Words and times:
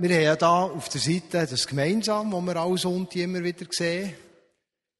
Wir 0.00 0.14
haben 0.14 0.22
ja 0.22 0.36
da 0.36 0.62
auf 0.62 0.88
der 0.90 1.00
Seite 1.00 1.44
das 1.44 1.66
Gemeinsam, 1.66 2.30
das 2.30 2.40
wir 2.42 2.54
alle 2.54 2.78
Sonntag 2.78 3.16
immer 3.16 3.42
wieder 3.42 3.66
sehen. 3.68 4.14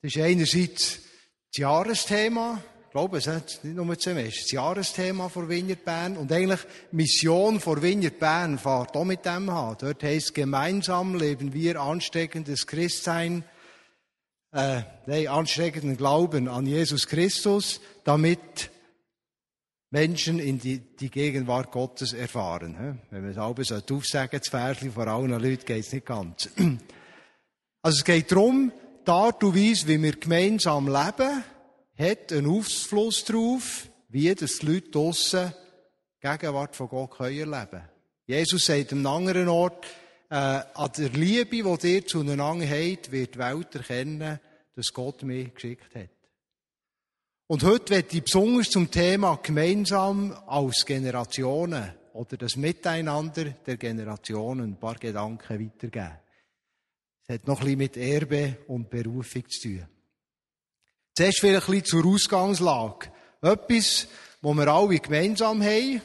Das 0.03 0.13
ist 0.13 0.21
einerseits 0.21 0.99
das 1.53 1.59
Jahresthema. 1.59 2.61
Ich 2.87 2.91
glaube, 2.91 3.19
es 3.19 3.29
nicht 3.29 3.65
nur 3.65 3.97
zum 3.97 4.15
Semester. 4.15 4.41
Das 4.43 4.51
Jahresthema 4.51 5.29
von 5.29 5.49
Vineyard 5.49 5.85
Bern. 5.85 6.17
Und 6.17 6.33
eigentlich 6.33 6.59
Mission 6.91 7.61
von 7.61 7.81
Vineyard 7.81 8.19
Bern 8.19 8.59
fährt 8.59 8.97
auch 8.97 9.05
mit 9.05 9.25
dem 9.25 9.49
an. 9.49 9.77
Dort 9.79 10.03
heisst, 10.03 10.35
gemeinsam 10.35 11.15
leben 11.15 11.53
wir 11.53 11.81
ansteckendes 11.81 12.67
Christsein, 12.67 13.45
äh, 14.53 14.81
nein, 15.07 15.29
ansteckenden 15.29 15.97
Glauben 15.97 16.49
an 16.49 16.67
Jesus 16.67 17.07
Christus, 17.07 17.81
damit 18.03 18.71
Menschen 19.91 20.39
in 20.39 20.59
die, 20.59 20.79
die 20.79 21.11
Gegenwart 21.11 21.71
Gottes 21.71 22.13
erfahren. 22.13 22.99
Wenn 23.11 23.23
man 23.23 23.31
es 23.31 23.65
selber 23.67 23.97
aufsagen 23.97 24.39
das 24.39 24.49
Versli 24.49 24.91
vor 24.91 25.07
allen 25.07 25.31
Leuten 25.31 25.65
geht 25.65 25.85
es 25.85 25.93
nicht 25.93 26.07
ganz. 26.07 26.49
Also 27.81 27.99
es 27.99 28.05
geht 28.05 28.33
darum, 28.33 28.73
die 29.07 29.11
Art 29.11 29.43
und 29.45 29.55
Weise, 29.55 29.87
wie 29.87 30.03
wir 30.03 30.17
gemeinsam 30.17 30.89
leben, 30.89 31.45
hat 31.97 32.33
einen 32.33 32.51
Aufschluss 32.51 33.25
darauf, 33.25 33.89
wie 34.09 34.35
das 34.35 34.59
die 34.59 34.67
Leute 34.67 34.91
draussen 34.91 35.55
Gegenwart 36.21 36.75
von 36.75 36.89
Gott 36.89 37.13
können 37.13 37.53
erleben 37.53 37.83
Jesus 38.27 38.67
sagt 38.67 38.93
am 38.93 39.07
anderen 39.07 39.49
Ort, 39.49 39.87
äh, 40.29 40.35
an 40.35 40.91
der 40.99 41.09
Liebe, 41.11 41.79
die 41.79 41.95
ihr 41.95 42.07
zueinander 42.07 42.67
habt, 42.67 43.11
wird 43.11 43.37
die 43.37 43.39
Welt 43.39 43.75
erkennen, 43.75 44.41
dass 44.75 44.93
Gott 44.93 45.23
mich 45.23 45.55
geschickt 45.55 45.95
hat. 45.95 46.11
Und 47.51 47.63
heute 47.65 47.95
werde 47.95 48.15
ich 48.15 48.25
besonders 48.25 48.69
zum 48.69 48.91
Thema 48.91 49.41
gemeinsam 49.43 50.37
als 50.47 50.85
Generationen 50.85 51.95
oder 52.13 52.37
das 52.37 52.57
Miteinander 52.57 53.47
der 53.67 53.79
Generationen 53.79 54.73
ein 54.73 54.79
paar 54.79 54.97
Gedanken 54.97 55.59
weitergeben. 55.59 56.19
Es 57.27 57.35
hat 57.35 57.47
noch 57.47 57.61
ein 57.61 57.65
bisschen 57.65 57.79
mit 57.79 57.97
Erbe 57.97 58.59
und 58.67 58.91
Berufung 58.91 59.49
zu 59.49 59.63
tun. 59.63 59.87
Zuerst 61.15 61.41
vielleicht 61.41 61.69
ein 61.69 61.81
bisschen 61.81 62.03
zur 62.03 62.13
Ausgangslage. 62.13 63.11
Etwas, 63.41 64.09
wo 64.43 64.53
wir 64.53 64.69
alle 64.69 64.99
gemeinsam 64.99 65.63
haben, 65.63 66.03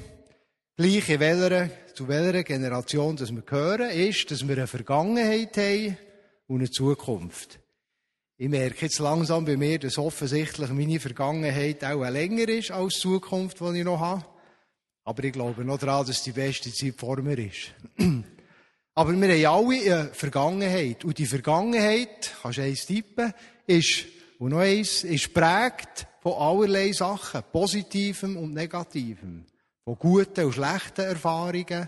gleich 0.78 1.10
in 1.10 1.20
welcher, 1.20 1.70
zu 1.94 2.08
welcher 2.08 2.44
Generation 2.44 3.18
das 3.18 3.36
wir 3.36 3.42
gehören, 3.42 3.90
ist, 3.90 4.32
dass 4.32 4.48
wir 4.48 4.56
eine 4.56 4.68
Vergangenheit 4.68 5.58
haben 5.58 5.98
und 6.48 6.60
eine 6.60 6.72
Zukunft. 6.72 7.60
Ich 8.44 8.50
merke 8.50 8.88
jetzt 8.88 9.00
langsam 9.00 9.46
bei 9.46 9.56
mir, 9.56 9.80
dass 9.80 9.98
offensichtlich 9.98 10.70
meine 10.72 11.00
Vergangenheit 11.00 11.82
auch 11.86 12.04
länger 12.04 12.50
ist 12.50 12.72
als 12.72 12.96
die 12.96 13.00
Zukunft, 13.00 13.62
die 13.62 13.80
ich 13.80 13.86
noch 13.86 14.02
habe. 14.02 14.26
Aber 15.06 15.24
ich 15.24 15.32
glaube 15.32 15.64
noch 15.64 15.78
daran, 15.78 16.06
dass 16.06 16.24
die 16.24 16.34
beste 16.34 16.70
Zeit 16.74 16.96
vor 16.98 17.22
mir 17.22 17.38
ist. 17.38 17.74
Aber 18.96 19.14
wir 19.14 19.48
haben 19.48 19.66
alle 19.66 19.82
eine 19.82 20.14
Vergangenheit. 20.14 21.06
Und 21.06 21.18
die 21.20 21.26
Vergangenheit, 21.26 22.36
kannst 22.42 22.58
du 22.58 22.64
eins 22.64 22.86
tippen, 22.86 23.34
ist, 23.66 24.08
und 24.40 24.50
noch 24.50 24.60
eins, 24.60 25.06
ist 25.06 25.34
prägt 25.34 26.06
von 26.22 26.34
allerlei 26.34 26.92
Sachen. 26.92 27.44
Positivem 27.50 28.36
und 28.36 28.54
Negativem. 28.54 29.46
Von 29.86 29.96
guten 29.98 30.44
und 30.44 30.52
schlechten 30.52 31.06
Erfahrungen. 31.06 31.88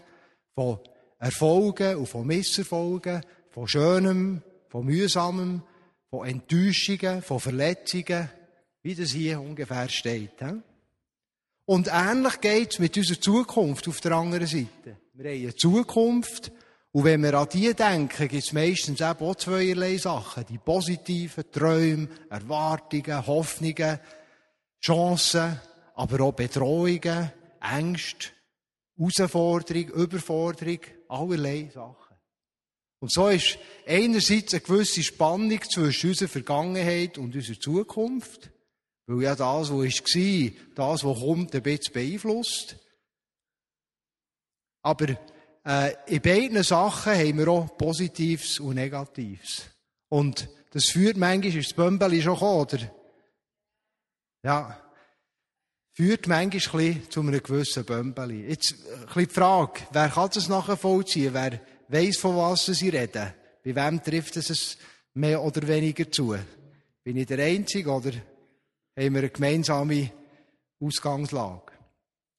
Von 0.53 0.79
Erfolgen 1.19 1.97
und 1.97 2.07
von 2.07 2.25
Misserfolgen. 2.25 3.25
Von 3.49 3.67
Schönem, 3.67 4.41
von 4.69 4.85
Mühsamem 4.85 5.61
von 6.09 6.27
Enttäuschungen, 6.27 7.21
von 7.21 7.39
Verletzungen, 7.39 8.29
wie 8.81 8.95
das 8.95 9.11
hier 9.11 9.41
ungefähr 9.41 9.89
steht. 9.89 10.43
Und 11.65 11.89
ähnlich 11.91 12.41
geht 12.41 12.73
es 12.73 12.79
mit 12.79 12.95
unserer 12.95 13.19
Zukunft 13.19 13.87
auf 13.87 13.99
der 14.01 14.11
anderen 14.11 14.45
Seite. 14.45 14.97
Wir 15.13 15.31
haben 15.31 15.41
eine 15.41 15.55
Zukunft, 15.55 16.51
und 16.91 17.03
wenn 17.03 17.23
wir 17.23 17.33
an 17.33 17.49
die 17.51 17.73
denken, 17.73 18.27
gibt 18.29 18.43
es 18.45 18.53
meistens 18.53 19.01
eben 19.01 19.19
auch 19.19 19.35
zweierlei 19.35 19.97
Sachen. 19.97 20.45
Die 20.45 20.59
positiven 20.59 21.51
Träume, 21.51 22.07
Erwartungen, 22.29 23.27
Hoffnungen, 23.27 23.99
Chancen, 24.81 25.59
aber 25.95 26.23
auch 26.23 26.33
Bedrohungen, 26.33 27.31
Ängste, 27.59 28.27
Herausforderung, 28.97 29.89
Überforderung, 29.89 30.79
allerlei 31.09 31.69
Sachen. 31.73 32.04
Und 33.05 33.11
so 33.11 33.27
ist 33.27 33.59
einerseits 33.85 34.55
eine 34.55 34.61
gewisse 34.61 35.03
Spannung 35.03 35.61
zwischen 35.69 36.09
unserer 36.09 36.27
Vergangenheit 36.27 37.19
und 37.19 37.35
unserer 37.35 37.59
Zukunft, 37.59 38.49
weil 39.05 39.21
ja 39.21 39.35
das, 39.35 39.69
was 39.69 39.69
war, 39.69 40.51
das, 40.73 41.03
was 41.03 41.19
kommt, 41.19 41.53
ein 41.53 41.61
bisschen 41.61 41.93
beeinflusst. 41.93 42.77
Aber 44.81 45.15
äh, 45.67 45.93
in 46.07 46.19
beiden 46.19 46.63
Sachen 46.63 47.13
haben 47.13 47.37
wir 47.37 47.47
auch 47.47 47.77
Positives 47.77 48.59
und 48.59 48.73
Negatives. 48.73 49.69
Und 50.09 50.49
das 50.71 50.85
führt 50.85 51.17
manchmal, 51.17 51.55
ist 51.55 51.69
das 51.69 51.75
Bömbeli 51.75 52.23
schon 52.23 52.33
gekommen, 52.33 52.61
oder? 52.61 52.91
Ja. 54.43 54.81
Führt 55.93 56.25
manchmal 56.25 56.81
ein 56.81 57.07
zu 57.11 57.19
einem 57.19 57.43
gewissen 57.43 57.85
Bömbeli. 57.85 58.47
Jetzt 58.47 58.73
ein 58.73 59.05
bisschen 59.05 59.27
die 59.27 59.33
Frage, 59.35 59.81
wer 59.91 60.09
kann 60.09 60.31
das 60.33 60.49
nachher 60.49 60.75
vollziehen? 60.75 61.35
Wer 61.35 61.61
weiss, 61.87 62.17
von 62.17 62.37
was 62.37 62.65
sie 62.65 62.89
reden. 62.89 63.33
Bei 63.63 63.75
wem 63.75 64.03
trifft 64.03 64.37
es 64.37 64.77
mehr 65.13 65.41
oder 65.41 65.67
weniger 65.67 66.11
zu? 66.11 66.35
Bin 67.03 67.17
ich 67.17 67.27
der 67.27 67.45
Einzige 67.45 67.91
oder 67.91 68.11
haben 68.11 69.13
wir 69.13 69.21
eine 69.21 69.29
gemeinsame 69.29 70.11
Ausgangslage? 70.79 71.73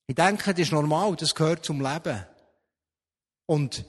Ich 0.06 0.14
denke, 0.14 0.52
das 0.52 0.60
ist 0.60 0.72
normal, 0.72 1.16
das 1.16 1.34
gehört 1.34 1.64
zum 1.64 1.80
Leben. 1.80 2.24
Und 3.46 3.84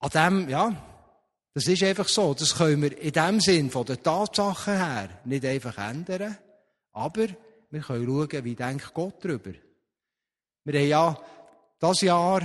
an 0.00 0.10
dem, 0.10 0.48
ja, 0.48 0.88
das 1.54 1.66
ist 1.66 1.82
einfach 1.82 2.08
so. 2.08 2.34
Das 2.34 2.56
können 2.56 2.82
wir 2.82 2.96
in 2.98 3.12
dem 3.12 3.40
Sinn 3.40 3.70
von 3.70 3.84
den 3.84 4.02
Tatsachen 4.02 4.74
her 4.74 5.08
nicht 5.24 5.44
einfach 5.44 5.76
ändern. 5.78 6.36
Aber 6.92 7.26
wir 7.70 7.80
können 7.80 8.06
schauen, 8.06 8.44
wie 8.44 8.54
denkt 8.54 8.94
Gott 8.94 9.24
darüber. 9.24 9.52
Wir 10.64 10.80
haben 10.80 10.88
ja 10.88 11.20
das 11.78 12.00
Jahr 12.00 12.42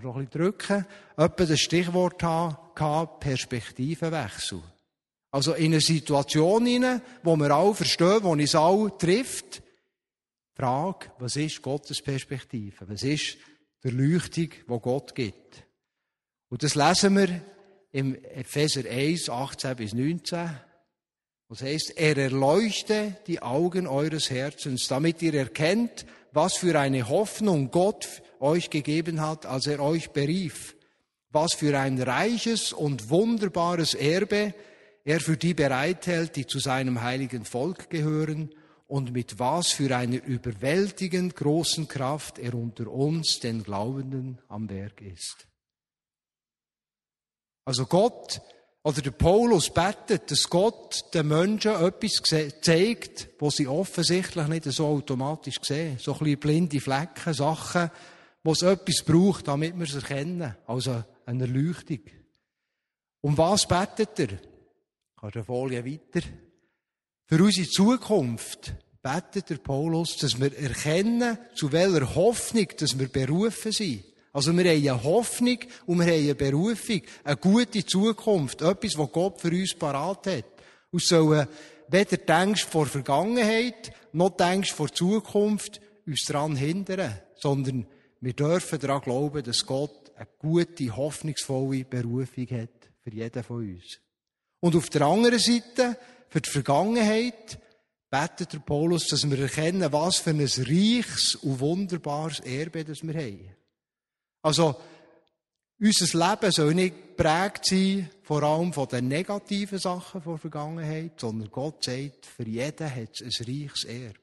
Du 0.00 0.06
noch 0.06 0.16
ein 0.16 0.24
bisschen 0.26 0.42
drücken? 0.42 0.86
Etwa 1.18 1.44
das 1.44 1.60
Stichwort 1.60 2.22
haben, 2.22 3.20
Perspektivenwechsel. 3.20 4.62
Also 5.30 5.52
in 5.52 5.72
eine 5.72 5.82
Situation 5.82 6.64
hinein, 6.64 7.02
wo 7.22 7.36
wir 7.36 7.50
alle 7.50 7.74
verstehen, 7.74 8.22
wo 8.22 8.30
uns 8.30 8.54
alle 8.54 8.96
trifft. 8.96 9.62
Frage, 10.54 11.10
was 11.18 11.36
ist 11.36 11.60
Gottes 11.60 12.00
Perspektive? 12.00 12.88
Was 12.88 13.02
ist 13.02 13.36
die 13.84 13.88
Erleuchtung, 13.88 14.48
die 14.50 14.80
Gott 14.80 15.14
gibt? 15.14 15.66
Und 16.48 16.62
das 16.62 16.74
lesen 16.74 17.16
wir 17.16 17.42
im 17.90 18.14
Epheser 18.24 18.88
1, 18.88 19.28
18 19.28 19.76
bis 19.76 19.92
19. 19.92 20.50
Das 21.50 21.60
heißt, 21.60 21.98
er 21.98 22.16
erleuchte 22.16 23.18
die 23.26 23.42
Augen 23.42 23.86
eures 23.86 24.30
Herzens, 24.30 24.88
damit 24.88 25.20
ihr 25.20 25.34
erkennt, 25.34 26.06
was 26.32 26.56
für 26.56 26.78
eine 26.80 27.10
Hoffnung 27.10 27.70
Gott 27.70 28.22
euch 28.42 28.70
gegeben 28.70 29.20
hat, 29.20 29.46
als 29.46 29.66
er 29.66 29.80
euch 29.80 30.10
berief, 30.10 30.76
was 31.30 31.54
für 31.54 31.78
ein 31.78 32.00
reiches 32.00 32.72
und 32.72 33.08
wunderbares 33.08 33.94
Erbe 33.94 34.54
er 35.04 35.20
für 35.20 35.36
die 35.36 35.54
bereithält, 35.54 36.36
die 36.36 36.46
zu 36.46 36.58
seinem 36.58 37.02
heiligen 37.02 37.44
Volk 37.44 37.90
gehören, 37.90 38.50
und 38.92 39.10
mit 39.10 39.38
was 39.38 39.72
für 39.72 39.96
einer 39.96 40.22
überwältigend 40.22 41.34
großen 41.34 41.88
Kraft 41.88 42.38
er 42.38 42.52
unter 42.52 42.88
uns, 42.88 43.40
den 43.40 43.62
Glaubenden, 43.62 44.38
am 44.48 44.68
Werk 44.68 45.00
ist. 45.00 45.46
Also 47.64 47.86
Gott 47.86 48.42
oder 48.82 49.00
der 49.00 49.12
Paulus 49.12 49.70
betet, 49.70 50.30
dass 50.30 50.50
Gott 50.50 51.06
den 51.14 51.28
Menschen 51.28 51.72
etwas 51.72 52.20
zeigt, 52.60 53.28
wo 53.38 53.48
sie 53.48 53.66
offensichtlich 53.66 54.46
nicht 54.48 54.64
so 54.64 54.88
automatisch 54.88 55.56
sehen. 55.62 55.96
So 55.98 56.12
ein 56.12 56.18
bisschen 56.18 56.40
blinde 56.40 56.80
Flecken, 56.80 57.32
Sachen, 57.32 57.90
wo 58.44 58.52
es 58.52 58.62
etwas 58.62 59.02
braucht, 59.04 59.48
damit 59.48 59.76
wir 59.76 59.84
es 59.84 59.94
erkennen. 59.94 60.56
Also 60.66 61.04
eine 61.26 61.44
Erleuchtung. 61.44 62.00
Um 63.20 63.38
was 63.38 63.66
betet 63.66 64.18
er? 64.18 64.38
Kannst 65.18 65.36
du 65.36 65.44
Folie 65.44 65.84
weiter? 65.84 66.26
Für 67.26 67.42
unsere 67.42 67.68
Zukunft 67.68 68.74
betet 69.00 69.50
der 69.50 69.56
Paulus, 69.56 70.16
dass 70.16 70.40
wir 70.40 70.56
erkennen, 70.56 71.38
zu 71.54 71.70
welcher 71.72 72.14
Hoffnung, 72.14 72.66
dass 72.76 72.98
wir 72.98 73.08
berufen 73.08 73.72
sind. 73.72 74.04
Also 74.32 74.56
wir 74.56 74.64
haben 74.64 74.88
eine 74.88 75.04
Hoffnung 75.04 75.58
und 75.86 75.98
wir 75.98 76.06
haben 76.06 76.24
eine 76.24 76.34
Berufung, 76.34 77.02
eine 77.22 77.36
gute 77.36 77.84
Zukunft, 77.84 78.62
etwas, 78.62 78.96
was 78.96 79.12
Gott 79.12 79.40
für 79.40 79.50
uns 79.50 79.74
parat 79.74 80.26
hat. 80.26 80.44
Und 80.90 81.02
sollen 81.02 81.46
weder 81.88 82.16
denkst 82.16 82.64
vor 82.64 82.86
Vergangenheit, 82.86 83.92
noch 84.12 84.36
denkst 84.36 84.72
vor 84.72 84.92
Zukunft 84.92 85.80
uns 86.06 86.24
daran 86.24 86.56
hindern, 86.56 87.18
sondern 87.36 87.86
wir 88.22 88.34
dürfen 88.34 88.78
daran 88.78 89.02
glauben, 89.02 89.42
dass 89.42 89.66
Gott 89.66 90.12
eine 90.14 90.28
gute, 90.38 90.96
hoffnungsvolle 90.96 91.84
Berufung 91.84 92.46
hat 92.50 92.88
für 93.02 93.12
jeden 93.12 93.42
von 93.42 93.68
uns. 93.68 93.98
Und 94.60 94.76
auf 94.76 94.88
der 94.90 95.02
anderen 95.02 95.40
Seite, 95.40 95.98
für 96.28 96.40
die 96.40 96.48
Vergangenheit, 96.48 97.58
betet 98.08 98.52
der 98.52 98.60
Paulus, 98.60 99.08
dass 99.08 99.28
wir 99.28 99.38
erkennen, 99.40 99.92
was 99.92 100.18
für 100.18 100.30
ein 100.30 100.40
reiches 100.40 101.34
und 101.34 101.58
wunderbares 101.58 102.38
Erbe 102.40 102.84
das 102.84 103.02
wir 103.02 103.14
haben. 103.14 103.56
Also, 104.42 104.76
Unser 105.80 106.30
Leben 106.30 106.52
soll 106.52 106.74
nicht 106.74 107.16
geprägt 107.16 107.64
sein, 107.64 108.08
vor 108.22 108.44
allem 108.44 108.72
von 108.72 108.86
den 108.86 109.08
negativen 109.08 109.80
Sachen 109.80 110.22
der 110.24 110.38
Vergangenheit, 110.38 111.18
sondern 111.18 111.50
Gott 111.50 111.82
sagt, 111.82 112.24
für 112.24 112.46
jeden 112.46 112.94
hat 112.94 113.20
es 113.20 113.40
ein 113.40 113.46
reiches 113.46 113.82
Erbe. 113.82 114.14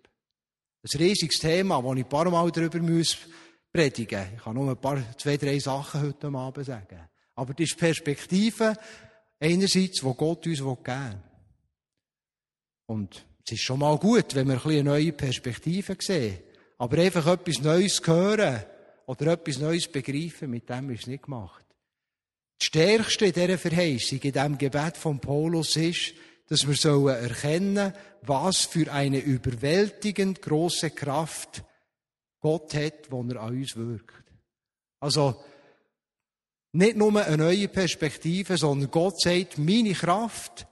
Ein 0.84 1.00
riesiges 1.00 1.40
Thema, 1.40 1.82
das 1.82 1.98
ich 1.98 2.06
ein 2.06 2.10
paar 2.10 2.30
Mal 2.30 2.50
darüber 2.50 2.80
muss 2.80 3.18
predigen. 3.72 4.26
Ich 4.36 4.44
kann 4.44 4.56
nur 4.56 4.70
ein 4.70 4.78
paar, 4.78 5.02
zwei, 5.18 5.38
drei 5.38 5.60
Sachen 5.60 6.02
heute 6.02 6.28
Abend 6.28 6.66
sagen. 6.66 7.00
Aber 7.36 7.54
das 7.54 7.70
ist 7.70 7.78
Perspektive, 7.78 8.76
einerseits, 9.40 10.04
wo 10.04 10.14
Gott 10.14 10.46
uns 10.46 10.60
geben 10.60 10.86
will. 10.86 11.20
Und 12.88 13.26
es 13.46 13.54
ist 13.54 13.62
schon 13.62 13.80
mal 13.80 13.98
gut, 13.98 14.36
wenn 14.36 14.48
wir 14.48 14.56
ein 14.56 14.62
bisschen 14.62 14.86
neue 14.86 15.14
Perspektiven 15.14 15.98
sehen. 16.00 16.40
Aber 16.78 16.98
einfach 16.98 17.28
etwas 17.28 17.62
Neues 17.62 18.02
hören 18.06 18.64
oder 19.06 19.34
etwas 19.34 19.60
Neues 19.60 19.88
begreifen, 19.88 20.50
mit 20.50 20.70
dem 20.70 20.90
ist 20.92 21.02
es 21.02 21.08
nicht 21.08 21.24
gemacht. 21.24 21.66
Das 22.58 22.68
Stärkste 22.68 23.28
in 23.28 23.34
dieser 23.34 23.58
Verheißung, 23.58 24.20
in 24.20 24.32
diesem 24.32 24.58
Gebet 24.58 24.98
von 24.98 25.20
Paulus 25.20 25.76
ist, 25.78 26.14
dass 26.48 26.68
wir 26.68 26.76
sollen 26.76 27.16
erkennen, 27.16 27.94
was 28.24 28.66
für 28.66 28.92
eine 28.92 29.20
überwältigend 29.20 30.42
große 30.42 30.90
Kraft 30.92 31.64
Gott 32.40 32.74
hat, 32.74 33.12
wo 33.12 33.24
er 33.24 33.42
an 33.42 33.56
uns 33.56 33.76
wirkt. 33.76 34.24
Also, 35.00 35.44
nicht 36.72 36.98
nur 36.98 37.16
eine 37.26 37.38
neue 37.38 37.68
Perspektive, 37.68 38.58
sondern 38.58 38.92
Gott 38.92 39.20
sagt, 39.20 39.58
meine 39.58 39.94
Kraft, 39.94 40.68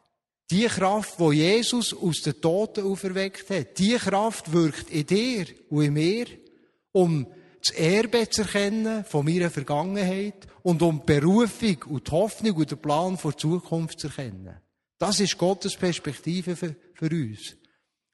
die 0.50 0.66
Kraft, 0.66 1.20
wo 1.20 1.32
Jesus 1.32 1.94
aus 1.94 2.22
den 2.22 2.40
Toten 2.40 2.86
auferweckt 2.86 3.50
hat, 3.50 3.78
die 3.80 3.96
Kraft 3.96 4.52
wirkt 4.54 4.90
in 4.90 5.06
dir 5.06 5.46
und 5.70 5.84
in 5.84 5.94
mir, 5.94 6.26
um 6.92 7.28
das 7.60 7.76
Erbe 7.76 8.30
zu 8.30 8.44
erkennen 8.44 9.04
von 9.04 9.26
meiner 9.26 9.50
Vergangenheit 9.50 10.48
und 10.64 10.82
um 10.82 11.00
die 11.00 11.14
Berufung 11.14 11.84
und 11.90 12.08
die 12.08 12.12
Hoffnung 12.12 12.56
und 12.56 12.72
den 12.72 12.78
Plan 12.78 13.18
für 13.18 13.32
die 13.32 13.38
Zukunft 13.38 14.00
zu 14.00 14.08
erkennen. 14.08 14.58
Das 14.98 15.20
ist 15.20 15.38
Gottes 15.38 15.76
Perspektive 15.76 16.56
für, 16.56 16.76
für 16.94 17.10
uns. 17.10 17.56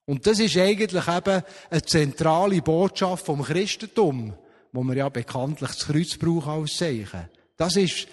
Und 0.06 0.28
das 0.28 0.40
ist 0.40 0.58
eigentlich 0.58 1.08
eben 1.08 1.44
eine 1.70 1.84
zentrale 1.84 2.62
Botschaft 2.62 3.26
vom 3.26 3.44
Christentum, 3.44 4.34
wo 4.72 4.84
man 4.84 4.98
ja 4.98 5.08
bekanntlich 5.10 5.72
das 5.72 5.86
Kreuz 5.86 6.18
braucht 6.18 6.48
als 6.48 6.78
Zeichen. 6.78 7.30
Das 7.56 7.76
ist 7.76 8.08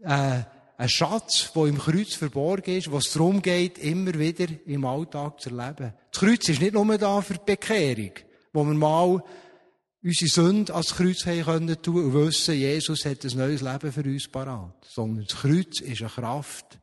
äh, 0.00 0.40
ein 0.76 0.88
Schatz, 0.88 1.52
der 1.54 1.66
im 1.66 1.78
Kreuz 1.78 2.14
verborgen 2.14 2.76
ist, 2.76 2.90
was 2.90 3.12
darum 3.12 3.42
geht, 3.42 3.78
immer 3.78 4.18
wieder 4.18 4.46
im 4.66 4.84
Alltag 4.84 5.40
zu 5.40 5.50
erleben. 5.50 5.92
Das 6.10 6.20
Kreuz 6.20 6.48
ist 6.48 6.60
nicht 6.60 6.72
nur 6.72 6.98
da 6.98 7.20
für 7.20 7.34
die 7.34 7.44
Bekehrung, 7.44 8.12
wo 8.52 8.64
wir 8.64 8.74
mal 8.74 9.22
unsere 10.02 10.30
Sünde 10.30 10.74
als 10.74 10.94
Kreuz 10.96 11.26
haben 11.26 11.44
können 11.44 11.82
tun 11.82 12.04
und 12.06 12.14
wissen, 12.14 12.54
Jesus 12.54 13.04
hat 13.04 13.24
ein 13.24 13.36
neues 13.36 13.60
Leben 13.60 13.92
für 13.92 14.02
uns 14.02 14.26
parat. 14.26 14.74
Sondern 14.88 15.26
das 15.26 15.36
Kreuz 15.36 15.80
ist 15.80 16.00
eine 16.00 16.10
Kraft, 16.10 16.79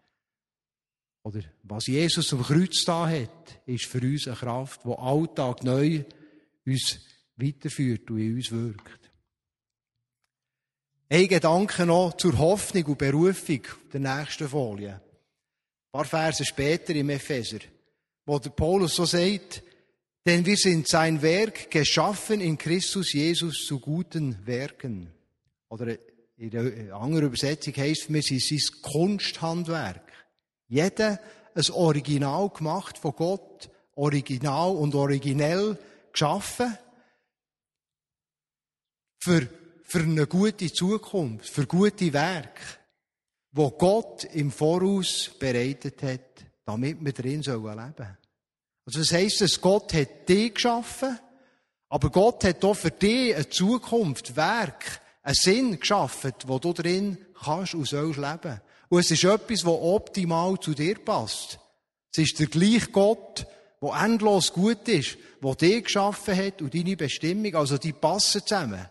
oder 1.27 1.41
was 1.63 1.88
Jesus 1.88 2.31
am 2.31 2.41
Kreuz 2.41 2.85
da 2.85 3.09
hat, 3.09 3.62
ist 3.65 3.85
für 3.85 4.00
uns 4.00 4.27
eine 4.27 4.38
Kraft, 4.38 4.85
die 4.85 4.97
Alltag 4.97 5.62
neu 5.62 6.06
uns 6.65 7.00
weiterführt 7.35 8.09
und 8.09 8.19
in 8.19 8.35
uns 8.35 8.50
wirkt. 8.50 9.12
Ein 11.09 11.27
Gedanke 11.27 11.85
noch 11.85 12.15
zur 12.15 12.38
Hoffnung 12.38 12.85
und 12.85 12.97
Berufung 12.97 13.62
der 13.91 14.00
nächsten 14.00 14.47
Folie. 14.47 14.94
Ein 14.94 15.91
paar 15.91 16.06
Verse 16.06 16.45
später 16.45 16.95
im 16.95 17.09
Epheser, 17.09 17.59
wo 18.25 18.39
der 18.39 18.51
Paulus 18.51 18.95
so 18.95 19.03
sagt, 19.03 19.63
denn 20.25 20.45
wir 20.45 20.56
sind 20.56 20.88
sein 20.88 21.21
Werk 21.21 21.69
geschaffen 21.69 22.39
in 22.39 22.57
Christus 22.57 23.12
Jesus 23.12 23.65
zu 23.65 23.81
guten 23.81 24.45
Werken. 24.45 25.12
Oder 25.68 25.97
in 26.38 26.50
der 26.51 26.95
anderen 26.95 27.25
Übersetzung 27.25 27.75
heißt 27.75 28.03
es, 28.03 28.13
wir 28.13 28.21
sind 28.21 28.41
sein 28.41 28.81
Kunsthandwerk. 28.81 30.07
Jeder 30.68 31.19
ein 31.56 31.72
Original 31.72 32.50
gemacht 32.50 32.98
von 32.98 33.14
Gott, 33.16 33.69
original 33.96 34.72
und 34.72 34.94
originell 34.96 35.78
geschaffen. 36.12 36.78
Für 39.19 39.48
für 39.88 40.00
eine 40.00 40.28
gute 40.28 40.72
Zukunft, 40.72 41.48
für 41.48 41.66
gute 41.66 42.12
Werke, 42.12 42.62
wo 43.54 43.72
Gott 43.72 44.25
im 44.25 44.52
Voraus 44.52 45.31
bereitet 45.40 46.04
hat, 46.04 46.46
damit 46.66 47.04
wir 47.04 47.13
drin 47.13 47.42
leben 47.42 47.44
sollen 47.44 47.96
Also 48.86 49.00
das 49.00 49.13
heisst, 49.13 49.40
dass 49.40 49.62
Gott 49.62 49.94
hat 49.94 50.28
dich 50.28 50.54
geschaffen, 50.54 51.18
aber 51.88 52.10
Gott 52.10 52.44
hat 52.44 52.66
auch 52.66 52.74
für 52.74 52.92
dich 52.92 53.34
eine 53.34 53.50
Zukunft, 53.50 54.36
Werk, 54.36 55.00
einen 55.24 55.36
Sinn 55.36 55.80
geschaffen, 55.80 56.34
wo 56.46 56.60
du 56.60 56.74
drin 56.74 57.18
kannst 57.42 57.74
und 57.74 57.88
sollst 57.88 58.20
leben. 58.20 58.60
Und 58.89 59.00
es 59.00 59.12
ist 59.12 59.24
etwas, 59.24 59.66
was 59.66 59.74
optimal 59.74 60.60
zu 60.60 60.74
dir 60.74 60.95
passt. 60.95 61.60
Es 62.12 62.19
ist 62.19 62.39
der 62.39 62.48
gleiche 62.48 62.89
Gott, 62.92 63.45
der 63.81 64.04
endlos 64.04 64.54
gut 64.54 64.88
ist, 64.88 65.18
der 65.42 65.56
dich 65.56 65.84
geschaffen 65.84 66.36
hat 66.36 66.62
und 66.62 66.74
deine 66.74 66.98
Bestimmung, 66.98 67.56
also 67.56 67.78
die 67.78 67.94
passen 67.94 68.42
zusammen. 68.45 68.86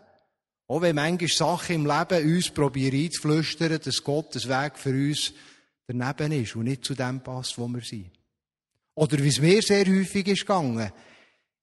Auch 0.68 0.82
wenn 0.82 0.96
manchmal 0.96 1.28
Sachen 1.28 1.76
im 1.76 1.86
Leben 1.86 2.36
uns 2.36 2.50
probieren 2.50 3.04
einzuflüstern, 3.04 3.80
dass 3.82 4.02
Gottes 4.02 4.48
Weg 4.48 4.78
für 4.78 4.90
uns 4.90 5.32
daneben 5.86 6.32
ist 6.32 6.56
und 6.56 6.64
nicht 6.64 6.84
zu 6.84 6.94
dem 6.94 7.20
passt, 7.20 7.58
wo 7.58 7.68
wir 7.68 7.82
sind. 7.82 8.10
Oder 8.94 9.18
wie 9.22 9.28
es 9.28 9.40
mir 9.40 9.62
sehr 9.62 9.86
häufig 9.86 10.26
ist 10.26 10.40
gegangen. 10.40 10.90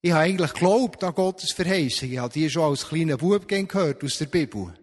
Ich 0.02 0.12
habe 0.12 0.24
eigentlich 0.24 0.54
geglaubt 0.54 1.04
an 1.04 1.16
Gottes 1.16 1.52
Verheißung. 1.52 2.12
Ich 2.12 2.18
habe 2.18 2.34
die 2.34 2.50
schon 2.50 2.64
als 2.64 2.88
kleiner 2.88 3.18
Bub 3.18 3.48
gehört 3.48 4.04
aus 4.04 4.18
der 4.18 4.26
Bibel. 4.26 4.74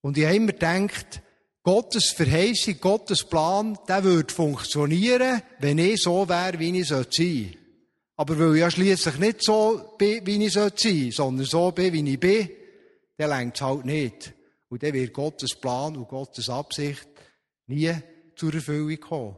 Und 0.00 0.16
ich 0.16 0.24
habe 0.24 0.36
immer 0.36 0.52
gedacht, 0.52 1.20
Gottes 1.68 2.12
Verheißung, 2.12 2.80
Gottes 2.80 3.24
Plan, 3.24 3.78
der 3.86 4.02
würde 4.02 4.32
funktionieren, 4.32 5.42
wenn 5.58 5.76
ich 5.76 6.00
so 6.00 6.26
wäre, 6.26 6.58
wie 6.58 6.80
ich 6.80 6.88
sein 6.88 7.04
sollte. 7.10 7.58
Aber 8.16 8.38
weil 8.38 8.54
ich 8.54 8.60
ja 8.60 8.70
schliesslich 8.70 9.18
nicht 9.18 9.44
so 9.44 9.94
bin, 9.98 10.26
wie 10.26 10.46
ich 10.46 10.54
sein 10.54 10.70
sollte, 10.74 11.12
sondern 11.12 11.44
so 11.44 11.70
bin, 11.72 11.92
wie 11.92 12.10
ich 12.14 12.18
bin, 12.18 12.48
dann 13.18 13.28
längt 13.28 13.56
es 13.56 13.60
halt 13.60 13.84
nicht. 13.84 14.32
Und 14.70 14.82
dann 14.82 14.94
wird 14.94 15.12
Gottes 15.12 15.56
Plan 15.56 15.94
und 15.94 16.08
Gottes 16.08 16.48
Absicht 16.48 17.06
nie 17.66 17.92
zur 18.34 18.54
Erfüllung 18.54 18.98
kommen. 18.98 19.36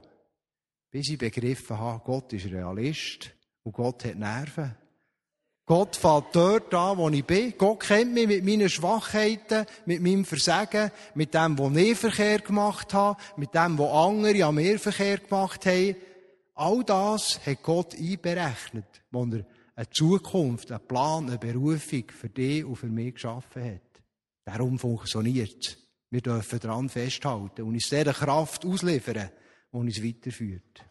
Bis 0.88 1.10
ich 1.10 1.18
begriffen 1.18 1.80
habe, 1.80 2.00
Gott 2.04 2.32
ist 2.32 2.46
Realist 2.46 3.32
und 3.64 3.72
Gott 3.72 4.04
hat 4.04 4.14
Nerven. 4.14 4.76
Gott 5.70 5.94
fällt 5.94 6.24
dort 6.32 6.74
an, 6.74 6.98
wo 6.98 7.08
ich 7.10 7.24
bin. 7.24 7.54
Gott 7.56 7.78
kennt 7.78 8.12
mich 8.12 8.26
mit 8.26 8.44
meinen 8.44 8.68
Schwachheiten, 8.68 9.66
mit 9.86 10.02
meinem 10.02 10.24
Versagen, 10.24 10.90
mit 11.14 11.32
dem, 11.32 11.56
wo 11.56 11.70
ich 11.70 11.96
Verkehr 11.96 12.40
gemacht 12.40 12.92
habe, 12.92 13.16
mit 13.36 13.54
dem, 13.54 13.78
wo 13.78 13.88
andere 13.88 14.46
an 14.46 14.56
mir 14.56 14.80
Verkehr 14.80 15.18
gemacht 15.18 15.64
haben. 15.66 15.94
All 16.56 16.82
das 16.82 17.38
hat 17.46 17.62
Gott 17.62 17.94
einberechnet, 17.94 19.00
wo 19.12 19.22
er 19.26 19.46
eine 19.76 19.90
Zukunft, 19.90 20.72
einen 20.72 20.88
Plan, 20.88 21.28
eine 21.28 21.38
Berufung 21.38 22.02
für 22.20 22.28
dich 22.28 22.64
und 22.64 22.74
für 22.74 22.88
mich 22.88 23.14
geschaffen 23.14 23.64
hat. 23.64 24.02
Darum 24.44 24.76
funktioniert 24.76 25.64
es. 25.64 25.78
Wir 26.10 26.20
dürfen 26.20 26.58
daran 26.58 26.88
festhalten 26.88 27.62
und 27.62 27.74
uns 27.74 27.88
dieser 27.88 28.12
Kraft 28.12 28.66
ausliefern, 28.66 29.30
die 29.72 29.76
uns 29.76 30.02
weiterführt. 30.02 30.89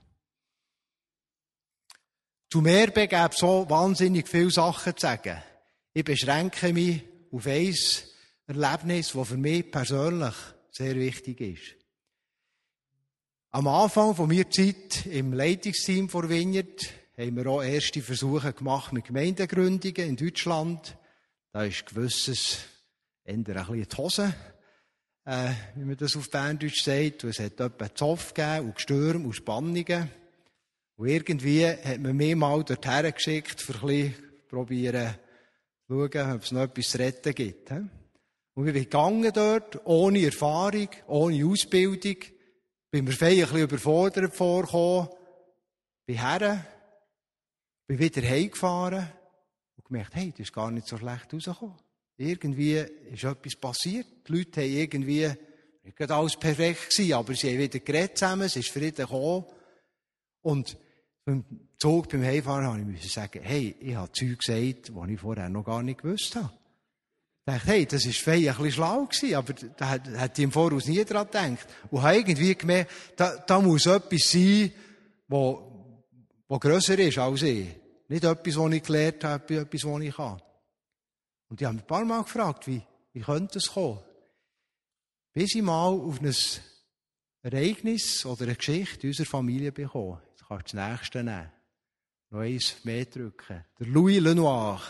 Zu 2.51 2.65
Erbe 2.65 3.07
gäbe 3.07 3.29
so 3.35 3.69
wahnsinnig 3.69 4.27
viele 4.27 4.49
Sachen 4.49 4.97
zu 4.97 5.01
sagen. 5.01 5.37
Ich 5.93 6.03
beschränke 6.03 6.73
mich 6.73 7.03
auf 7.31 7.45
ein 7.45 7.75
Erlebnis, 8.47 9.11
das 9.13 9.27
für 9.27 9.37
mich 9.37 9.69
persönlich 9.69 10.33
sehr 10.71 10.95
wichtig 10.95 11.41
ist. 11.41 11.75
Am 13.51 13.67
Anfang 13.67 14.15
von 14.15 14.27
meiner 14.27 14.49
Zeit 14.49 15.05
im 15.05 15.33
Leitungsteam 15.33 16.09
vor 16.09 16.27
Vineyard 16.27 16.89
haben 17.15 17.35
wir 17.35 17.45
auch 17.45 17.61
erste 17.61 18.01
Versuche 18.01 18.53
gemacht 18.53 18.93
mit 18.93 19.05
Gemeindegründungen 19.05 20.09
in 20.09 20.15
Deutschland. 20.15 20.97
Da 21.51 21.65
ist 21.65 21.85
gewisses 21.85 22.57
eher 23.25 23.35
ein 23.35 23.43
bisschen 23.43 23.87
die 23.87 23.95
Hose, 23.95 24.33
äh, 25.25 25.51
wie 25.75 25.85
man 25.85 25.97
das 25.97 26.15
auf 26.15 26.31
Berndeutsch 26.31 26.81
sagt. 26.81 27.23
Und 27.23 27.29
es 27.29 27.39
hat 27.39 27.59
etwa 27.59 27.93
Zoff 27.93 28.33
gegeben 28.33 28.69
und 28.69 28.75
Gestürme 28.75 29.25
und 29.27 29.33
Spannungen. 29.33 30.09
Und 30.99 31.07
irgendwie 31.07 31.65
hat 31.65 32.01
man 32.01 32.13
mich 32.13 32.35
mal 32.35 32.61
dorthin 32.61 33.13
geschickt, 33.13 33.61
für 33.61 33.87
ein 33.87 34.13
probieren, 34.49 35.15
schauen, 35.87 36.33
ob 36.35 36.43
es 36.43 36.51
noch 36.51 36.63
etwas 36.63 36.89
zu 36.89 36.99
retten 36.99 37.33
gibt. 37.33 37.71
Und 37.71 38.65
wir 38.65 38.73
sind 38.73 38.83
gegangen 38.83 39.31
dort, 39.33 39.79
ohne 39.85 40.25
Erfahrung, 40.25 40.89
ohne 41.07 41.45
Ausbildung. 41.45 42.17
Bin 42.91 43.05
mir 43.05 43.11
ein 43.11 43.17
bisschen 43.17 43.57
überfordert 43.59 44.35
vorgekommen. 44.35 45.07
Bin 46.05 46.19
her, 46.19 46.65
bin 47.87 47.97
wieder 47.97 48.21
heimgefahren 48.21 49.07
und 49.77 49.85
gemerkt, 49.85 50.15
hey, 50.15 50.31
das 50.31 50.41
ist 50.41 50.53
gar 50.53 50.69
nicht 50.69 50.85
so 50.85 50.97
schlecht 50.97 51.33
rausgekommen. 51.33 51.77
Irgendwie 52.17 52.75
ist 52.75 53.23
etwas 53.23 53.55
passiert. 53.55 54.07
Die 54.27 54.33
Leute 54.33 54.59
haben 54.59 54.69
irgendwie, 54.69 55.31
nicht 55.81 56.11
alles 56.11 56.35
perfekt 56.35 56.89
gewesen, 56.89 57.13
aber 57.13 57.33
sie 57.35 57.51
haben 57.51 57.59
wieder 57.59 57.79
geredet 57.79 58.17
zusammen, 58.17 58.47
es 58.47 58.57
ist 58.57 58.67
Frieden 58.67 59.05
gekommen. 59.05 59.45
Und 60.41 60.77
beim 61.29 61.45
Zug, 61.77 62.09
beim 62.09 62.23
Heimfahren, 62.23 62.65
habe 62.65 62.91
ich 62.91 63.13
sagen, 63.13 63.41
hey, 63.43 63.75
ich 63.79 63.95
habe 63.95 64.11
Zeug 64.11 64.39
gesagt, 64.39 64.89
die 64.89 65.13
ich 65.13 65.19
vorher 65.19 65.49
noch 65.49 65.63
gar 65.63 65.83
nicht 65.83 66.01
gewusst 66.01 66.35
habe. 66.35 66.51
dachte, 67.45 67.67
hey, 67.67 67.85
das 67.85 68.05
ist 68.05 68.19
fein 68.19 68.47
ein 68.47 68.55
bisschen 68.55 68.71
schlau 68.71 69.05
gewesen, 69.05 69.35
aber 69.35 69.53
da 69.53 69.91
hätte 69.91 70.41
ich 70.41 70.43
im 70.43 70.51
Voraus 70.51 70.87
nie 70.87 71.03
dran 71.05 71.27
gedacht. 71.27 71.67
Und 71.91 72.01
habe 72.01 72.17
irgendwie 72.17 72.55
gemerkt, 72.55 72.91
da, 73.15 73.37
da 73.37 73.61
muss 73.61 73.85
etwas 73.85 74.21
sein, 74.31 74.71
wo, 75.27 75.95
wo 76.47 76.57
grösser 76.57 76.97
ist 76.97 77.17
als 77.19 77.43
ich. 77.43 77.67
Nicht 78.07 78.23
etwas, 78.23 78.57
was 78.57 78.73
ich 78.73 78.83
gelernt 78.83 79.23
habe, 79.23 79.55
etwas, 79.55 79.83
was 79.85 80.01
ich 80.01 80.15
kann. 80.15 80.41
Und 81.49 81.61
ich 81.61 81.65
habe 81.65 81.75
mich 81.75 81.83
ein 81.83 81.87
paar 81.87 82.05
Mal 82.05 82.23
gefragt, 82.23 82.65
wie, 82.67 82.81
wie 83.13 83.21
könnte 83.21 83.59
es 83.59 83.71
kommen? 83.71 83.99
Bis 85.31 85.53
ich 85.53 85.61
mal 85.61 85.89
auf 85.89 86.19
ein 86.21 86.35
Ereignis 87.43 88.25
oder 88.25 88.45
eine 88.45 88.55
Geschichte 88.55 89.05
unserer 89.05 89.27
Familie 89.27 89.71
bekommen. 89.71 90.19
Kannst 90.49 90.73
du 90.73 90.77
das 90.77 90.89
nächste 90.89 91.23
nehmen. 91.23 91.51
Noch 92.31 92.39
eins 92.39 92.83
mehr 92.83 93.05
drücken. 93.05 93.63
Der 93.79 93.87
Louis 93.87 94.19
Lenoir. 94.19 94.81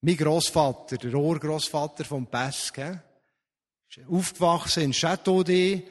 Mein 0.00 0.16
Großvater, 0.16 0.96
der 0.96 1.14
Urgroßvater 1.14 2.04
vom 2.04 2.26
Pesque. 2.26 3.00
Aufgewachsen 4.08 4.82
in 4.82 4.92
Château 4.92 5.42
d'E. 5.42 5.82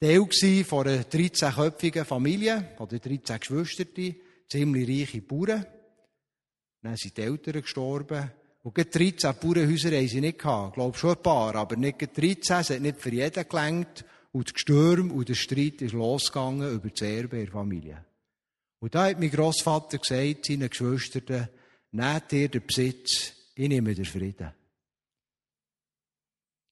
Teil 0.00 0.64
von 0.64 0.86
einer 0.86 1.04
13-köpfigen 1.04 2.04
Familie, 2.04 2.74
oder 2.78 2.98
13 2.98 3.40
Geschwister, 3.40 3.84
ziemlich 4.46 5.08
reiche 5.08 5.22
Bauern. 5.22 5.64
Dann 6.82 6.96
sind 6.96 7.16
die 7.16 7.22
Eltern 7.22 7.62
gestorben. 7.62 8.30
Und 8.62 8.74
gerade 8.74 8.90
13 8.90 9.34
Bauernhäuser 9.40 9.92
haben 9.92 10.08
sie 10.08 10.20
nicht 10.20 10.40
gehabt. 10.40 10.70
Ich 10.70 10.74
glaube 10.74 10.98
schon 10.98 11.16
ein 11.16 11.22
paar, 11.22 11.54
aber 11.54 11.76
nicht 11.76 12.00
13. 12.00 12.56
Es 12.56 12.70
hat 12.70 12.80
nicht 12.80 13.00
für 13.00 13.10
jeden 13.10 13.48
gelangt. 13.48 14.04
Und 14.36 14.48
das 14.48 14.52
Gestürm 14.52 15.12
und 15.12 15.30
der 15.30 15.34
Streit 15.34 15.80
ist 15.80 15.94
losgegangen 15.94 16.70
über 16.70 16.90
das 16.90 17.00
Erbe 17.00 17.38
der 17.38 17.48
Familie. 17.48 18.04
Und 18.80 18.94
da 18.94 19.06
hat 19.06 19.18
mein 19.18 19.30
Grossvater 19.30 19.96
gesagt 19.96 20.44
seinen 20.44 20.68
Geschwistern, 20.68 21.48
nehmt 21.92 22.32
ihr 22.34 22.48
den 22.50 22.66
Besitz, 22.66 23.32
ich 23.54 23.66
nehme 23.66 23.94
den 23.94 24.04
Frieden. 24.04 24.52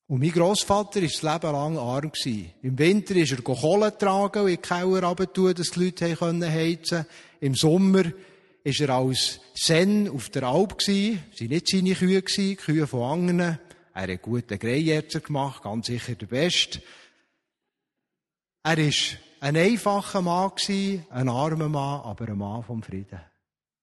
Und 0.09 0.21
mein 0.21 0.31
Grossvater 0.31 1.01
war 1.01 1.09
das 1.09 1.23
Leben 1.23 1.53
lang 1.53 1.79
arm. 1.79 2.13
Im 2.61 2.79
Winter 2.79 3.17
ist 3.17 3.33
er 3.33 3.41
Kohle 3.41 3.97
tragen 3.97 4.43
und 4.43 4.49
in 4.51 4.57
die 4.57 4.61
Keller 4.61 5.03
runter 5.03 5.55
dass 5.55 5.71
die 5.71 5.85
Leute 5.85 6.05
heizen 6.05 6.17
konnten. 6.19 7.07
Im 7.41 7.55
Sommer 7.55 8.05
war 8.05 8.13
er 8.63 8.91
als 8.91 9.41
Sen 9.55 10.11
auf 10.11 10.29
der 10.29 10.43
Alp. 10.43 10.83
Es 10.83 10.89
waren 10.89 11.49
nicht 11.49 11.69
seine 11.69 11.95
Kühe, 11.95 12.21
die 12.21 12.57
Kühe 12.57 12.87
von 12.87 13.11
anderen. 13.11 13.59
Er 13.95 14.13
hat 14.13 14.23
gute 14.23 14.59
Greijäger 14.59 15.21
gemacht, 15.21 15.63
ganz 15.63 15.87
sicher 15.87 16.15
der 16.15 16.27
Beste. 16.27 16.83
Er 18.67 18.79
war 18.79 19.19
ein 19.41 19.57
einfacher 19.59 20.23
Mann, 20.23 20.53
ein 21.11 21.29
armer 21.29 21.69
Mann, 21.69 22.01
aber 22.01 22.29
ein 22.29 22.39
Mann 22.39 22.63
vom 22.63 22.83
Frieden. 22.83 23.21